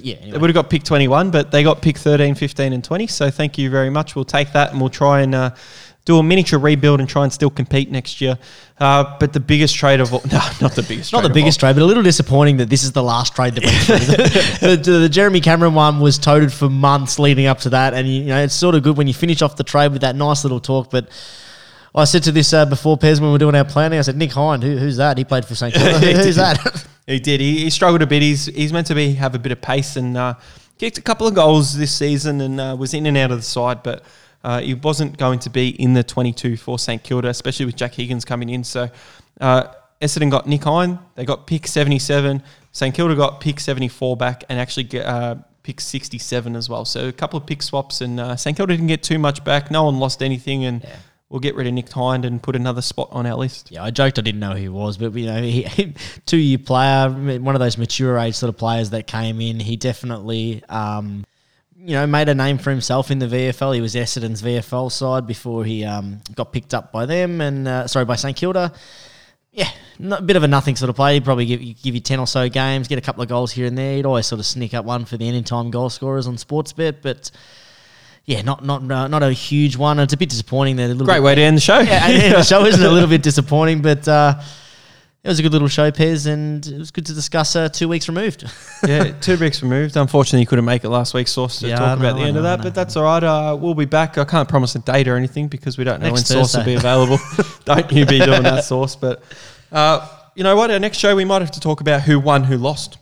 [0.03, 0.32] Yeah, anyway.
[0.32, 3.07] They would have got pick 21, but they got pick 13, 15, and 20.
[3.07, 4.14] So thank you very much.
[4.14, 5.51] We'll take that and we'll try and uh,
[6.05, 8.39] do a miniature rebuild and try and still compete next year.
[8.78, 11.12] Uh, but the biggest trade of all, no, not the biggest.
[11.12, 11.68] Not the biggest all.
[11.68, 13.80] trade, but a little disappointing that this is the last trade that went
[14.61, 18.07] the, the, the Jeremy Cameron one was toted for months leading up to that, and
[18.07, 20.45] you know it's sort of good when you finish off the trade with that nice
[20.45, 20.91] little talk.
[20.91, 21.09] But
[21.97, 24.16] I said to this uh, before Pez when we were doing our planning, I said
[24.16, 25.16] Nick Hind, who, who's that?
[25.16, 25.99] He played for St Kilda.
[26.07, 26.34] He who's did.
[26.36, 26.86] that?
[27.07, 27.38] He did.
[27.38, 28.22] He, he struggled a bit.
[28.22, 30.34] He's he's meant to be have a bit of pace and uh,
[30.78, 33.42] kicked a couple of goals this season and uh, was in and out of the
[33.42, 34.03] side, but
[34.42, 37.95] uh, he wasn't going to be in the 22 for St Kilda, especially with Jack
[37.95, 38.64] Higgins coming in.
[38.64, 38.88] So
[39.40, 39.64] uh,
[40.01, 40.99] Essendon got Nick Hind.
[41.14, 42.42] They got pick 77.
[42.72, 46.84] St Kilda got pick 74 back and actually get, uh, pick 67 as well.
[46.84, 49.70] So a couple of pick swaps and uh, St Kilda didn't get too much back.
[49.70, 50.86] No one lost anything and.
[51.31, 53.70] We'll get rid of Nick Hind and put another spot on our list.
[53.70, 55.95] Yeah, I joked I didn't know who he was, but you know, he,
[56.27, 59.59] two year player, one of those mature age sort of players that came in.
[59.59, 61.25] He definitely, um,
[61.77, 63.75] you know, made a name for himself in the VFL.
[63.75, 67.87] He was Essendon's VFL side before he um, got picked up by them, and uh,
[67.87, 68.72] sorry by St Kilda.
[69.51, 69.70] Yeah,
[70.11, 71.14] a bit of a nothing sort of play.
[71.14, 73.66] He'd probably give, give you ten or so games, get a couple of goals here
[73.66, 73.97] and there.
[73.97, 77.31] He'd always sort of sneak up one for the anytime goal scorers on Sportsbet, but.
[78.27, 79.99] Yeah, not not uh, not a huge one.
[79.99, 81.81] It's a bit disappointing that a little Great bit, way to end the show.
[81.81, 84.41] yeah, and the show isn't a little bit disappointing, but uh,
[85.22, 87.87] it was a good little show, Pez, and it was good to discuss uh, two
[87.87, 88.45] weeks removed.
[88.87, 89.97] yeah, two weeks removed.
[89.97, 92.29] Unfortunately, you couldn't make it last week, Sauce, to Yeah, talk I about the I
[92.29, 92.62] end of know, I that.
[92.62, 93.22] But that's all right.
[93.22, 94.16] Uh, we'll be back.
[94.16, 96.64] I can't promise a date or anything because we don't know Next when Sauce will
[96.64, 97.18] be available.
[97.66, 98.97] don't you be doing that, Sauce.
[98.97, 99.22] But
[99.70, 100.70] uh, you know what?
[100.70, 102.97] Our next show, we might have to talk about who won, who lost.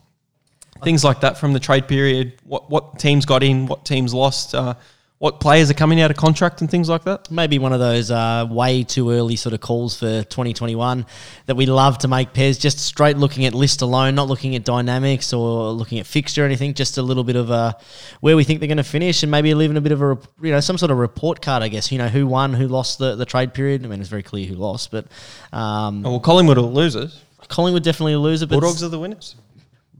[0.82, 2.32] Things like that from the trade period.
[2.42, 4.74] What what teams got in, what teams lost, uh,
[5.22, 7.30] what players are coming out of contract, and things like that.
[7.30, 11.06] Maybe one of those uh, way too early sort of calls for 2021
[11.46, 14.64] that we love to make, Pez, just straight looking at list alone, not looking at
[14.64, 17.72] dynamics or looking at fixture or anything, just a little bit of uh,
[18.18, 20.50] where we think they're going to finish and maybe leaving a bit of a, you
[20.50, 23.14] know, some sort of report card, I guess, you know, who won, who lost the,
[23.14, 23.84] the trade period.
[23.84, 25.06] I mean, it's very clear who lost, but
[25.52, 27.22] um, Oh, well, Collingwood are the losers.
[27.46, 29.36] Collingwood definitely a loser, but Bulldogs are the winners.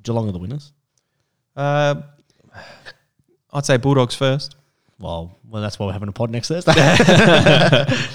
[0.02, 0.72] Geelong are the winners.
[1.54, 2.02] Uh,
[3.52, 4.56] I'd say Bulldogs first.
[5.02, 6.72] Well, well, that's why we're having a pod next Thursday.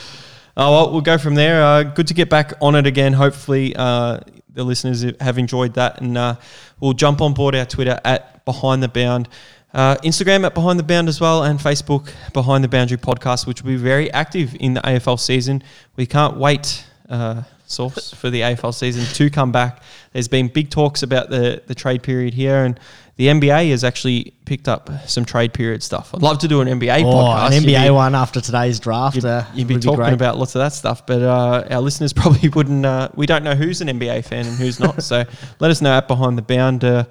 [0.60, 1.62] Oh, well, we'll go from there.
[1.62, 3.14] Uh, good to get back on it again.
[3.14, 6.36] Hopefully, uh, the listeners have enjoyed that, and uh,
[6.80, 9.30] we'll jump on board our Twitter at Behind the Bound,
[9.76, 13.62] uh, Instagram at Behind the Bound as well, and Facebook Behind the Boundary Podcast, which
[13.62, 15.62] will be very active in the AFL season.
[15.96, 16.88] We can't wait.
[17.08, 19.84] Uh, source for the AFL season to come back.
[20.14, 22.80] There's been big talks about the the trade period here, and
[23.18, 26.14] the NBA has actually picked up some trade period stuff.
[26.14, 27.48] I'd love to do an NBA oh, podcast.
[27.48, 29.16] an NBA be- one after today's draft.
[29.16, 30.14] You'd, uh, you'd be talking great.
[30.14, 32.86] about lots of that stuff, but uh, our listeners probably wouldn't.
[32.86, 35.02] Uh, we don't know who's an NBA fan and who's not.
[35.02, 35.24] so
[35.60, 36.84] let us know at Behind the Bound.
[36.84, 37.06] Uh,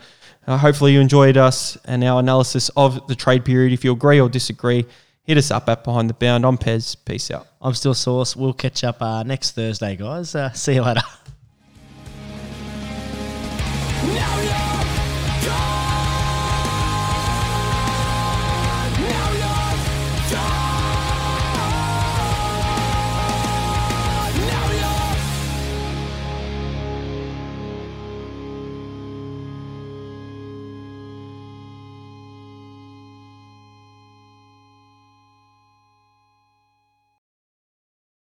[0.46, 3.72] uh, hopefully you enjoyed us and our analysis of the trade period.
[3.72, 4.86] If you agree or disagree,
[5.24, 6.46] hit us up at Behind the Bound.
[6.46, 6.96] I'm Pez.
[7.04, 7.48] Peace out.
[7.61, 8.36] I'm still Sauce.
[8.36, 10.36] We'll catch up uh, next Thursday, guys.
[10.36, 11.02] Uh, see you later.